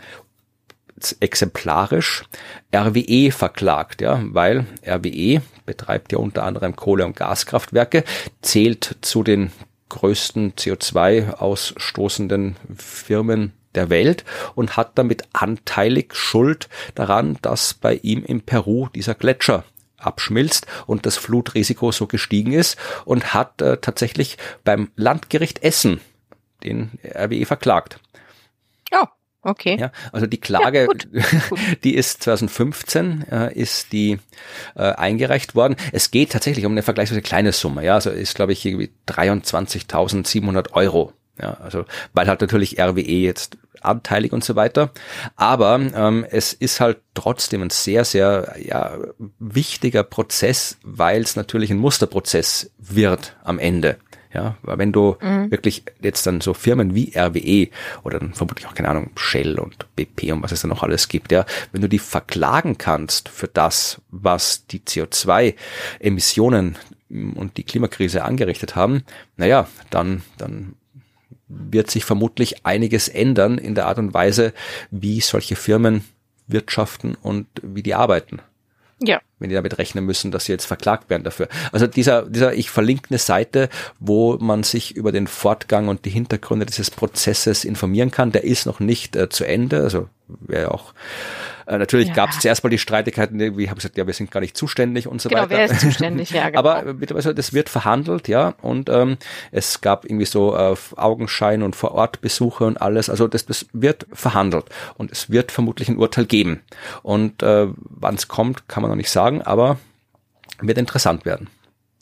[1.20, 2.26] exemplarisch
[2.76, 8.04] RWE verklagt, ja, weil RWE betreibt ja unter anderem Kohle- und Gaskraftwerke,
[8.42, 9.52] zählt zu den
[9.90, 14.26] größten CO2 ausstoßenden Firmen der Welt
[14.56, 19.64] und hat damit anteilig Schuld daran, dass bei ihm in Peru dieser Gletscher
[19.98, 26.02] abschmilzt und das Flutrisiko so gestiegen ist und hat äh, tatsächlich beim Landgericht Essen
[26.64, 28.00] den RWE verklagt.
[28.92, 29.10] Ja,
[29.42, 29.78] okay.
[29.80, 31.08] Ja, also die Klage, ja, gut.
[31.84, 34.20] die ist 2015 äh, ist die
[34.76, 35.76] äh, eingereicht worden.
[35.92, 37.86] Es geht tatsächlich um eine vergleichsweise kleine Summe.
[37.86, 43.58] Ja, also ist glaube ich irgendwie 23.700 Euro ja, also weil halt natürlich RWE jetzt
[43.82, 44.92] anteilig und so weiter.
[45.36, 48.98] Aber ähm, es ist halt trotzdem ein sehr, sehr ja,
[49.40, 53.98] wichtiger Prozess, weil es natürlich ein Musterprozess wird am Ende.
[54.32, 55.50] Ja, weil wenn du mhm.
[55.50, 57.70] wirklich jetzt dann so Firmen wie RWE
[58.04, 61.08] oder dann vermutlich auch, keine Ahnung, Shell und BP und was es da noch alles
[61.08, 66.78] gibt, ja, wenn du die verklagen kannst für das, was die CO2-Emissionen
[67.10, 69.04] und die Klimakrise angerichtet haben,
[69.36, 70.76] naja, dann, dann
[71.50, 74.54] wird sich vermutlich einiges ändern in der Art und Weise,
[74.92, 76.06] wie solche Firmen
[76.48, 78.42] wirtschaften und wie die arbeiten.
[79.02, 79.22] Ja.
[79.40, 81.48] Wenn die damit rechnen müssen, dass sie jetzt verklagt werden dafür.
[81.72, 83.70] Also dieser, dieser, ich verlinke eine Seite,
[84.00, 88.34] wo man sich über den Fortgang und die Hintergründe dieses Prozesses informieren kann.
[88.34, 89.82] Der ist noch nicht äh, zu Ende.
[89.82, 90.94] Also wäre auch
[91.70, 92.16] äh, natürlich ja.
[92.16, 95.08] gab es zuerst mal die Streitigkeiten, irgendwie haben gesagt, ja, wir sind gar nicht zuständig
[95.08, 95.52] und so genau, weiter.
[95.52, 96.60] Wer ist zuständig, ja, genau.
[96.60, 99.18] Aber also, das wird verhandelt, ja, und ähm,
[99.52, 103.10] es gab irgendwie so äh, Augenschein und Vorortbesuche und alles.
[103.12, 104.66] Also das, das wird verhandelt
[104.98, 106.62] und es wird vermutlich ein Urteil geben.
[107.04, 109.78] Und äh, wann es kommt, kann man noch nicht sagen, aber
[110.62, 111.50] wird interessant werden.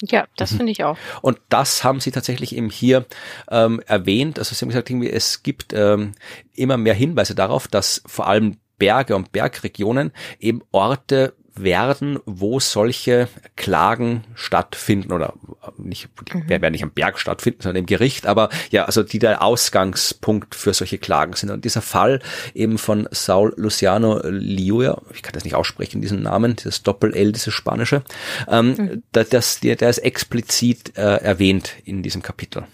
[0.01, 0.57] Ja, das mhm.
[0.57, 0.97] finde ich auch.
[1.21, 3.05] Und das haben sie tatsächlich eben hier
[3.49, 4.39] ähm, erwähnt.
[4.39, 6.13] Also sie haben gesagt, irgendwie, es gibt ähm,
[6.53, 13.27] immer mehr Hinweise darauf, dass vor allem Berge und Bergregionen eben Orte werden, wo solche
[13.55, 15.33] Klagen stattfinden oder
[15.77, 16.49] nicht, mhm.
[16.49, 20.73] werden nicht am Berg stattfinden, sondern im Gericht, aber ja, also die der Ausgangspunkt für
[20.73, 21.49] solche Klagen sind.
[21.49, 22.21] Und dieser Fall
[22.53, 27.53] eben von Saul Luciano Liuya, ich kann das nicht aussprechen, diesen Namen, dieses Doppel-L, dieses
[27.53, 28.03] Spanische,
[28.47, 29.03] ähm, mhm.
[29.11, 32.65] das, der, der ist explizit äh, erwähnt in diesem Kapitel.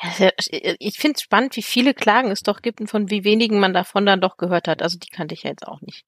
[0.00, 0.30] Ja,
[0.78, 3.72] ich finde es spannend, wie viele Klagen es doch gibt und von wie wenigen man
[3.72, 4.82] davon dann doch gehört hat.
[4.82, 6.04] Also die kannte ich ja jetzt auch nicht.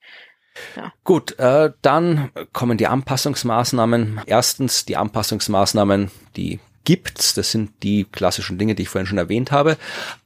[0.76, 0.92] Ja.
[1.04, 4.22] Gut, äh, dann kommen die Anpassungsmaßnahmen.
[4.26, 7.34] Erstens die Anpassungsmaßnahmen, die gibt's.
[7.34, 9.76] Das sind die klassischen Dinge, die ich vorhin schon erwähnt habe.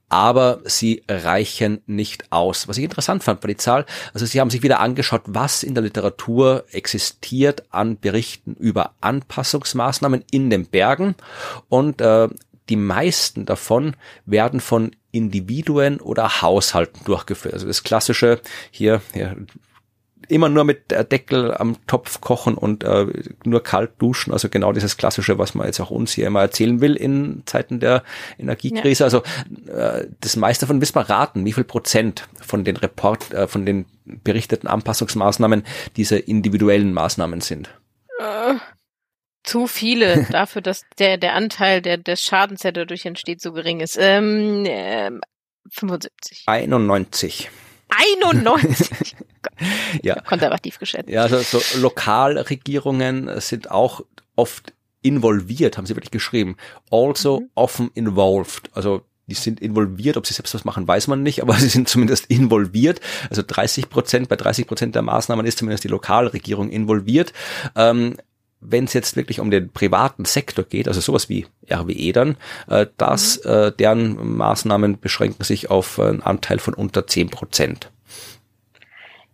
[0.09, 2.69] Aber sie reichen nicht aus.
[2.69, 5.75] Was ich interessant fand war die Zahl, also sie haben sich wieder angeschaut, was in
[5.75, 11.17] der Literatur existiert an Berichten über Anpassungsmaßnahmen in den Bergen.
[11.69, 12.29] Und äh,
[12.69, 17.55] die meisten davon werden von Individuen oder Haushalten durchgeführt.
[17.55, 18.41] Also das klassische
[18.71, 19.37] hier, hier
[20.29, 23.07] immer nur mit Deckel am Topf kochen und äh,
[23.45, 24.33] nur kalt duschen.
[24.33, 27.81] Also genau dieses Klassische, was man jetzt auch uns hier immer erzählen will in Zeiten
[27.81, 28.03] der
[28.39, 29.03] Energiekrise.
[29.03, 29.05] Ja.
[29.05, 29.23] Also
[29.71, 33.67] äh, das meiste davon wissen wir raten, wie viel Prozent von den Report, äh, von
[33.67, 35.65] den berichteten Anpassungsmaßnahmen
[35.97, 37.71] diese individuellen Maßnahmen sind.
[39.45, 43.81] Zu viele dafür, dass der, der Anteil der, des Schadens, der dadurch entsteht, so gering
[43.81, 43.97] ist.
[44.01, 45.11] Ähm, äh,
[45.71, 46.45] 75.
[46.47, 47.51] 91.
[47.89, 49.17] 91.
[50.03, 50.21] ja.
[50.21, 51.09] Konservativ geschätzt.
[51.09, 54.03] Ja, also so Lokalregierungen sind auch
[54.37, 54.73] oft
[55.03, 56.57] involviert, haben sie wirklich geschrieben.
[56.91, 57.51] Also mhm.
[57.55, 58.71] often involved.
[58.73, 61.89] Also die sind involviert, ob sie selbst was machen, weiß man nicht, aber sie sind
[61.89, 63.01] zumindest involviert.
[63.31, 67.33] Also 30 Prozent, bei 30 Prozent der Maßnahmen ist zumindest die Lokalregierung involviert.
[67.77, 68.17] Ähm,
[68.65, 72.37] wenn es jetzt wirklich um den privaten Sektor geht, also sowas wie RWE dann,
[72.69, 73.51] äh, das, mhm.
[73.51, 77.91] äh, deren Maßnahmen beschränken sich auf einen Anteil von unter 10 Prozent.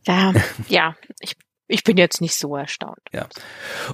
[0.07, 0.33] Ja,
[0.69, 1.37] ja, ich,
[1.69, 3.01] ich bin jetzt nicht so erstaunt.
[3.13, 3.29] Ja.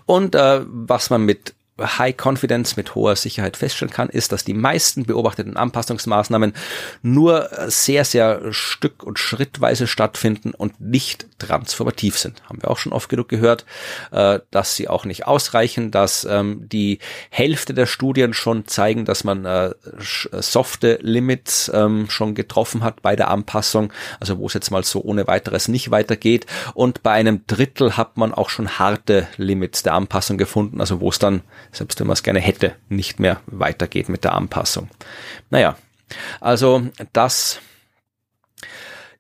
[0.07, 4.55] Und äh, was man mit High Confidence mit hoher Sicherheit feststellen kann, ist, dass die
[4.55, 6.55] meisten beobachteten Anpassungsmaßnahmen
[7.03, 12.43] nur sehr, sehr stück- und schrittweise stattfinden und nicht transformativ sind.
[12.49, 13.67] Haben wir auch schon oft genug gehört,
[14.11, 16.99] äh, dass sie auch nicht ausreichen, dass ähm, die
[17.29, 23.17] Hälfte der Studien schon zeigen, dass man äh, softe Limits ähm, schon getroffen hat bei
[23.17, 26.47] der Anpassung, also wo es jetzt mal so ohne weiteres nicht weitergeht.
[26.73, 31.11] Und bei einem Drittel hat man auch schon harte Limits der Anpassung gefunden, also wo
[31.11, 31.43] es dann
[31.77, 34.89] selbst wenn man es gerne hätte, nicht mehr weitergeht mit der Anpassung.
[35.51, 35.77] Naja,
[36.41, 37.61] also das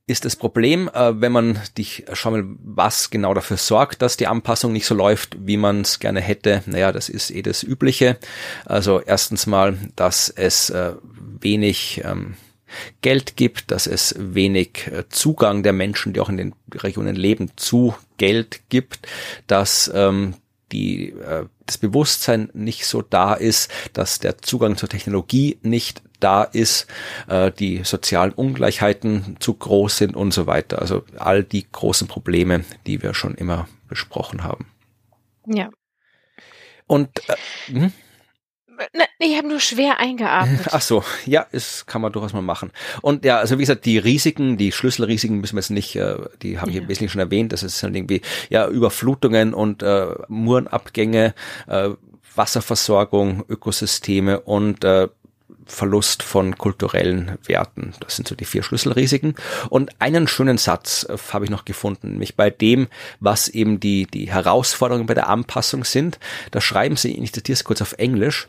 [0.09, 4.29] ist das Problem, äh, wenn man dich schau mal, was genau dafür sorgt, dass die
[4.29, 6.63] Anpassung nicht so läuft, wie man es gerne hätte.
[6.67, 8.17] Naja, das ist eh das Übliche.
[8.65, 10.93] Also erstens mal, dass es äh,
[11.41, 12.37] wenig ähm,
[13.01, 17.51] Geld gibt, dass es wenig äh, Zugang der Menschen, die auch in den Regionen leben,
[17.57, 19.09] zu Geld gibt,
[19.49, 20.35] dass ähm,
[20.73, 26.43] die, äh, das Bewusstsein nicht so da ist, dass der Zugang zur Technologie nicht da
[26.45, 26.87] ist,
[27.29, 30.81] äh, die sozialen Ungleichheiten zu groß sind und so weiter.
[30.81, 34.67] Also all die großen Probleme, die wir schon immer besprochen haben.
[35.47, 35.71] Ja.
[36.87, 37.37] Und äh,
[37.67, 37.93] hm?
[38.93, 40.67] Ne, ich habe nur schwer eingeatmet.
[40.71, 42.73] Ach so, ja, das kann man durchaus mal machen.
[43.03, 46.59] Und ja, also wie gesagt, die Risiken, die Schlüsselrisiken müssen wir jetzt nicht, äh, die
[46.59, 46.83] habe ich ja.
[46.83, 47.53] im Wesentlichen schon erwähnt.
[47.53, 51.35] Das ist halt irgendwie ja Überflutungen und äh, Murenabgänge,
[51.67, 51.91] äh,
[52.35, 55.09] Wasserversorgung, Ökosysteme und äh,
[55.67, 57.93] Verlust von kulturellen Werten.
[58.01, 59.35] Das sind so die vier Schlüsselrisiken.
[59.69, 62.89] Und einen schönen Satz äh, habe ich noch gefunden, nämlich bei dem,
[63.21, 66.19] was eben die, die Herausforderungen bei der Anpassung sind.
[66.53, 68.47] Da schreiben sie, ich zitiere es kurz auf Englisch,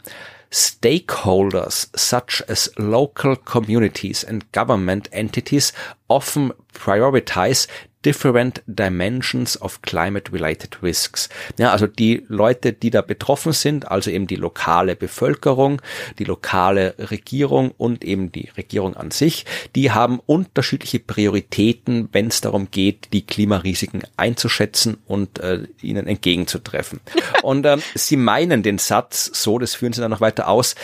[0.49, 5.74] Stakeholders such as local communities and government entities
[6.07, 7.68] often prioritize
[8.07, 11.27] different dimensions of climate-related risks.
[11.57, 15.81] Ja, also die Leute, die da betroffen sind, also eben die lokale Bevölkerung,
[16.17, 19.45] die lokale Regierung und eben die Regierung an sich,
[19.75, 27.01] die haben unterschiedliche Prioritäten, wenn es darum geht, die Klimarisiken einzuschätzen und äh, ihnen entgegenzutreffen.
[27.43, 30.75] und ähm, sie meinen den Satz so, das führen sie dann noch weiter aus,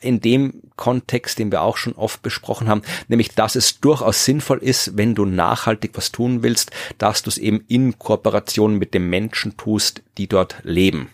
[0.00, 4.58] in dem Kontext, den wir auch schon oft besprochen haben, nämlich, dass es durchaus sinnvoll
[4.58, 9.08] ist, wenn du nachhaltig was tun willst, dass du es eben in Kooperation mit den
[9.08, 11.10] Menschen tust, die dort leben.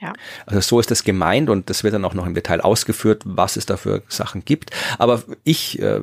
[0.00, 0.12] Ja.
[0.46, 3.56] Also so ist das gemeint und das wird dann auch noch im Detail ausgeführt, was
[3.56, 4.70] es da für Sachen gibt.
[4.98, 6.02] Aber ich, äh,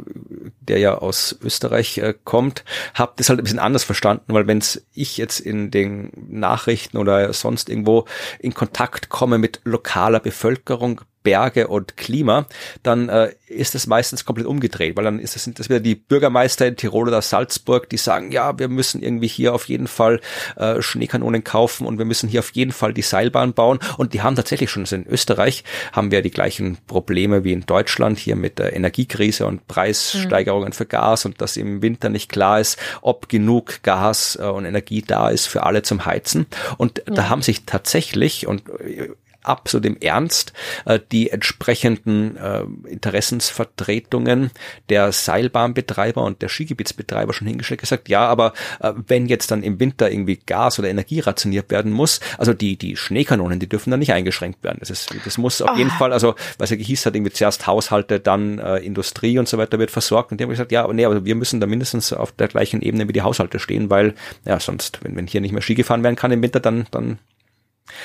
[0.59, 4.61] der ja aus Österreich äh, kommt, habe das halt ein bisschen anders verstanden, weil wenn
[4.93, 8.05] ich jetzt in den Nachrichten oder sonst irgendwo
[8.39, 12.45] in Kontakt komme mit lokaler Bevölkerung, Berge und Klima,
[12.83, 16.67] dann äh, ist es meistens komplett umgedreht, weil dann ist sind das wieder die Bürgermeister
[16.67, 20.21] in Tirol oder Salzburg, die sagen, ja, wir müssen irgendwie hier auf jeden Fall
[20.55, 23.79] äh, Schneekanonen kaufen und wir müssen hier auf jeden Fall die Seilbahn bauen.
[23.97, 27.65] Und die haben tatsächlich schon, also in Österreich haben wir die gleichen Probleme wie in
[27.65, 30.73] Deutschland hier mit der Energiekrise und Preissteigerungen mhm.
[30.73, 35.01] für Gas und dass im Winter nicht klar ist, ob genug Gas äh, und Energie
[35.01, 36.45] da ist für alle zum Heizen.
[36.77, 37.15] Und ja.
[37.15, 39.09] da haben sich tatsächlich und äh,
[39.47, 40.53] absolut im Ernst
[40.85, 44.51] äh, die entsprechenden äh, Interessensvertretungen
[44.89, 49.79] der Seilbahnbetreiber und der Skigebietsbetreiber schon hingestellt gesagt, ja, aber äh, wenn jetzt dann im
[49.79, 53.99] Winter irgendwie Gas oder Energie rationiert werden muss, also die, die Schneekanonen, die dürfen dann
[53.99, 54.77] nicht eingeschränkt werden.
[54.79, 55.77] Das ist, das muss auf oh.
[55.77, 59.57] jeden Fall, also, was ja gehieß hat, irgendwie zuerst Haushalte, dann äh, Industrie und so
[59.57, 60.31] weiter wird versorgt.
[60.31, 62.81] Und die haben gesagt, ja, aber nee, aber wir müssen da mindestens auf der gleichen
[62.81, 64.15] Ebene wie die Haushalte stehen, weil,
[64.45, 67.19] ja, sonst, wenn, wenn hier nicht mehr Ski gefahren werden kann im Winter, dann, dann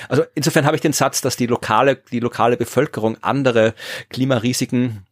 [0.08, 3.74] also insofern habe ich den Satz, dass die lokale, die lokale Bevölkerung andere
[4.10, 5.06] Klimarisiken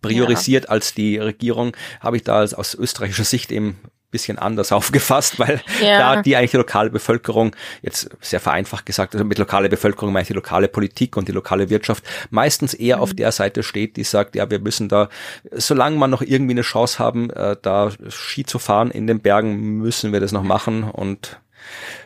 [0.00, 0.70] priorisiert ja.
[0.70, 3.78] als die Regierung, habe ich da aus österreichischer Sicht eben
[4.12, 6.14] bisschen anders aufgefasst, weil Ja.
[6.14, 10.22] da die eigentlich die lokale Bevölkerung, jetzt sehr vereinfacht gesagt, also mit lokale Bevölkerung meine
[10.22, 14.04] ich die lokale Politik und die lokale Wirtschaft, meistens eher auf der Seite steht, die
[14.04, 15.08] sagt, ja, wir müssen da,
[15.50, 19.78] solange man noch irgendwie eine Chance haben, äh, da Ski zu fahren in den Bergen,
[19.78, 21.40] müssen wir das noch machen und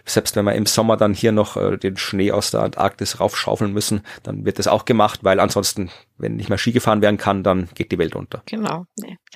[0.04, 3.72] selbst wenn wir im Sommer dann hier noch äh, den Schnee aus der Antarktis raufschaufeln
[3.72, 7.42] müssen, dann wird das auch gemacht, weil ansonsten, wenn nicht mehr Ski gefahren werden kann,
[7.42, 8.42] dann geht die Welt unter.
[8.46, 8.86] Genau.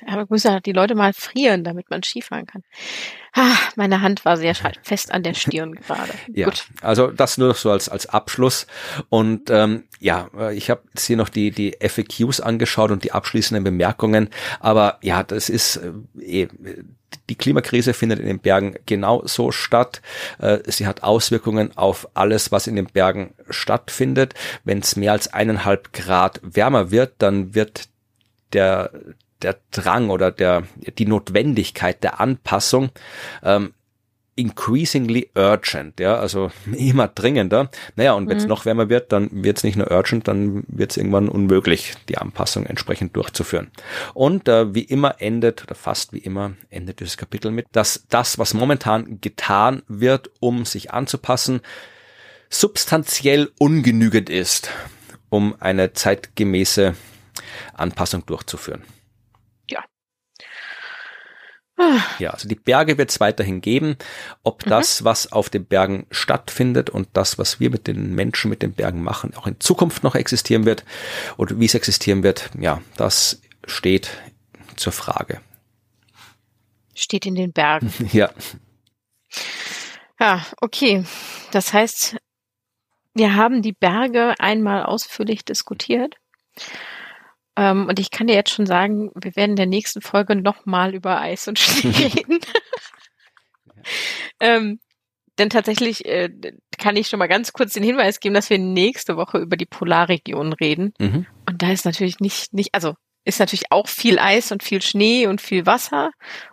[0.07, 2.63] Aber müssen ja die Leute mal frieren, damit man Skifahren kann.
[3.33, 6.11] Ah, meine Hand war sehr fest an der Stirn gerade.
[6.33, 6.65] Ja, Gut.
[6.81, 8.67] also das nur noch so als, als Abschluss.
[9.09, 13.13] Und ähm, ja, äh, ich habe jetzt hier noch die, die FAQs angeschaut und die
[13.13, 14.29] abschließenden Bemerkungen.
[14.59, 16.47] Aber ja, das ist äh, eh,
[17.29, 20.01] die Klimakrise findet in den Bergen genauso statt.
[20.39, 24.33] Äh, Sie hat Auswirkungen auf alles, was in den Bergen stattfindet.
[24.63, 27.87] Wenn es mehr als eineinhalb Grad wärmer wird, dann wird
[28.53, 28.91] der,
[29.41, 30.63] der Drang oder der,
[30.97, 32.89] die Notwendigkeit der Anpassung
[33.43, 33.73] ähm,
[34.41, 37.69] increasingly urgent, ja, also immer dringender.
[37.95, 40.91] Naja, und wenn es noch wärmer wird, dann wird es nicht nur urgent, dann wird
[40.91, 43.71] es irgendwann unmöglich, die Anpassung entsprechend durchzuführen.
[44.13, 48.39] Und äh, wie immer endet, oder fast wie immer endet dieses Kapitel mit, dass das,
[48.39, 51.61] was momentan getan wird, um sich anzupassen,
[52.49, 54.71] substanziell ungenügend ist,
[55.29, 56.95] um eine zeitgemäße
[57.73, 58.81] Anpassung durchzuführen.
[62.19, 62.31] Ja.
[62.31, 63.97] Also die Berge wird es weiterhin geben.
[64.43, 68.61] Ob das, was auf den Bergen stattfindet und das, was wir mit den Menschen mit
[68.61, 70.83] den Bergen machen, auch in Zukunft noch existieren wird
[71.37, 74.09] und wie es existieren wird, ja, das steht
[74.75, 75.41] zur Frage.
[76.95, 77.93] Steht in den Bergen.
[78.11, 78.29] Ja,
[80.19, 81.03] Ja, okay.
[81.51, 82.17] Das heißt,
[83.13, 86.15] wir haben die Berge einmal ausführlich diskutiert.
[87.55, 90.95] Ähm, und ich kann dir jetzt schon sagen, wir werden in der nächsten Folge nochmal
[90.95, 92.39] über Eis und Schnee reden.
[94.39, 94.79] ähm,
[95.37, 96.29] denn tatsächlich äh,
[96.77, 99.65] kann ich schon mal ganz kurz den Hinweis geben, dass wir nächste Woche über die
[99.65, 100.93] Polarregionen reden.
[100.99, 101.25] mhm.
[101.47, 105.27] Und da ist natürlich nicht, nicht, also ist natürlich auch viel Eis und viel Schnee
[105.27, 106.11] und viel Wasser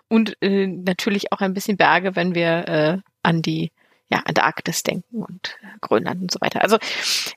[0.09, 3.73] und äh, natürlich auch ein bisschen Berge, wenn wir äh, an die
[4.11, 6.63] ja, Antarktis denken und äh, Grönland und so weiter.
[6.63, 6.79] Also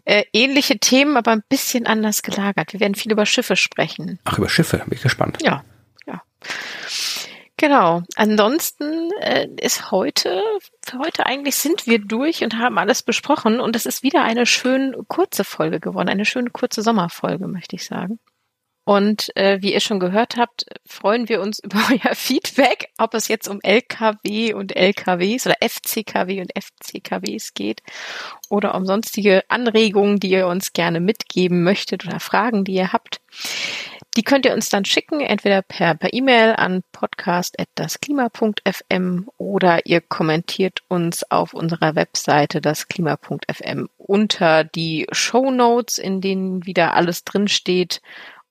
[0.05, 2.73] äh, ähnliche Themen, aber ein bisschen anders gelagert.
[2.73, 4.19] Wir werden viel über Schiffe sprechen.
[4.23, 5.39] ach, über Schiffe, bin ich gespannt.
[5.41, 5.63] Ja,
[6.05, 6.21] ja.
[7.57, 8.01] Genau.
[8.15, 10.41] Ansonsten äh, ist heute,
[10.83, 14.45] für heute eigentlich sind wir durch und haben alles besprochen und es ist wieder eine
[14.45, 18.19] schön kurze Folge geworden, eine schöne kurze Sommerfolge, möchte ich sagen.
[18.91, 23.29] Und äh, wie ihr schon gehört habt, freuen wir uns über euer Feedback, ob es
[23.29, 27.83] jetzt um LKW und LKWs oder FCKW und FCKWs geht
[28.49, 33.21] oder um sonstige Anregungen, die ihr uns gerne mitgeben möchtet oder Fragen, die ihr habt.
[34.17, 41.23] Die könnt ihr uns dann schicken, entweder per E-Mail an podcast@dasklima.fm oder ihr kommentiert uns
[41.31, 48.01] auf unserer Webseite dasklima.fm unter die Show Notes, in denen wieder alles drin steht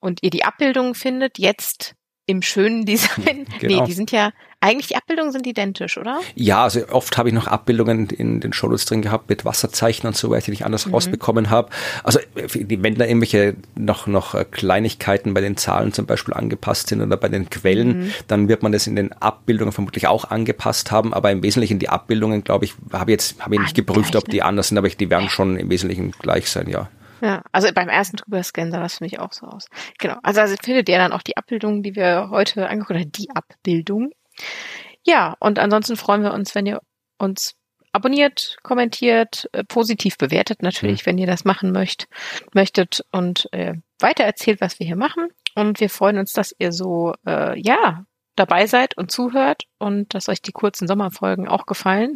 [0.01, 1.39] und ihr die Abbildungen findet.
[1.39, 1.95] Jetzt
[2.27, 3.47] im schönen Design.
[3.61, 3.81] Genau.
[3.81, 4.31] Nee, die sind ja
[4.63, 6.21] eigentlich die Abbildungen sind identisch, oder?
[6.35, 10.15] Ja, also oft habe ich noch Abbildungen in den Shownotes drin gehabt mit Wasserzeichen und
[10.15, 11.71] so, weil ich die nicht anders rausbekommen habe.
[12.05, 17.01] Also wenn da irgendwelche noch noch äh, Kleinigkeiten bei den Zahlen zum Beispiel angepasst sind
[17.01, 21.15] oder bei den Quellen, dann wird man das in den Abbildungen vermutlich auch angepasst haben.
[21.15, 24.29] Aber im Wesentlichen die Abbildungen, glaube ich, habe jetzt habe ich nicht Ah, geprüft, ob
[24.29, 26.91] die anders sind, aber ich, die werden schon im Wesentlichen gleich sein, ja.
[27.21, 29.67] Ja, also beim ersten drüberscannen sah das für mich auch so aus.
[29.99, 30.17] Genau.
[30.23, 34.11] Also, also findet ihr dann auch die Abbildungen, die wir heute angeguckt haben, die Abbildung.
[35.05, 36.81] Ja, und ansonsten freuen wir uns, wenn ihr
[37.19, 37.55] uns
[37.93, 42.09] abonniert, kommentiert, äh, positiv bewertet natürlich, wenn ihr das machen möcht,
[42.55, 45.29] möchtet und äh, weitererzählt, was wir hier machen.
[45.55, 48.05] Und wir freuen uns, dass ihr so äh, ja
[48.37, 52.15] dabei seid und zuhört und dass euch die kurzen Sommerfolgen auch gefallen.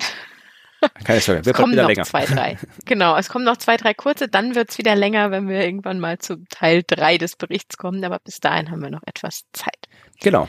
[1.04, 2.04] Keine Sorge, Es wird bald kommen wieder noch länger.
[2.04, 2.58] zwei, drei.
[2.84, 6.18] Genau, es kommen noch zwei, drei kurze, dann wird's wieder länger, wenn wir irgendwann mal
[6.18, 8.04] zu Teil drei des Berichts kommen.
[8.04, 9.88] Aber bis dahin haben wir noch etwas Zeit.
[10.20, 10.48] Genau.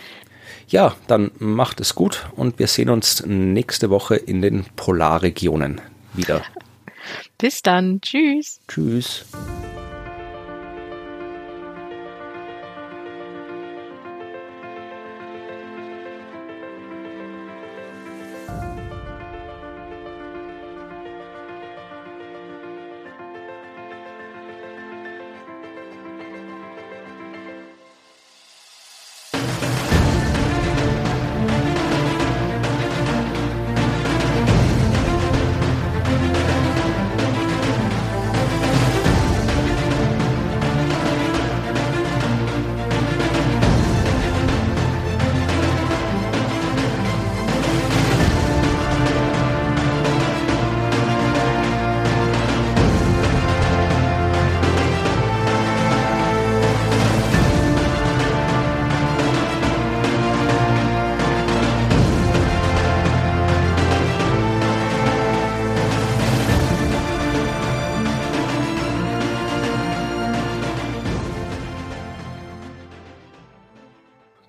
[0.68, 5.82] Ja, dann macht es gut und wir sehen uns nächste Woche in den Polarregionen
[6.14, 6.42] wieder.
[7.38, 8.00] Bis dann.
[8.02, 8.60] Tschüss.
[8.68, 9.26] Tschüss.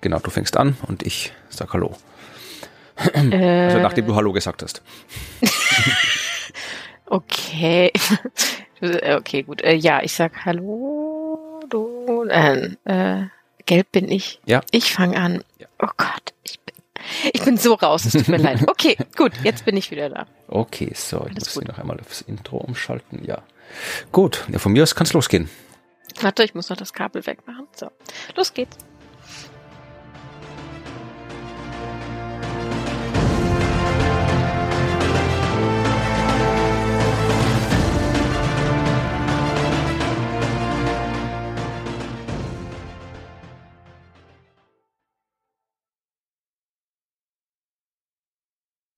[0.07, 1.93] Genau, du fängst an und ich sag Hallo.
[2.95, 4.81] also nachdem du Hallo gesagt hast.
[7.05, 7.91] okay.
[8.81, 9.61] okay, gut.
[9.61, 11.61] Äh, ja, ich sag Hallo.
[11.69, 13.25] Du, äh, äh,
[13.65, 14.39] gelb bin ich.
[14.45, 14.61] Ja.
[14.71, 15.43] Ich fange an.
[15.59, 15.67] Ja.
[15.79, 16.75] Oh Gott, ich bin,
[17.33, 18.05] ich bin so raus.
[18.05, 18.61] Es tut mir leid.
[18.67, 20.25] Okay, gut, jetzt bin ich wieder da.
[20.47, 23.25] Okay, so, ich Alles muss hier noch einmal aufs Intro umschalten.
[23.25, 23.43] Ja.
[24.13, 25.49] Gut, ja, von mir aus kann es losgehen.
[26.21, 27.67] Warte, ich muss noch das Kabel wegmachen.
[27.75, 27.91] So,
[28.37, 28.77] los geht's.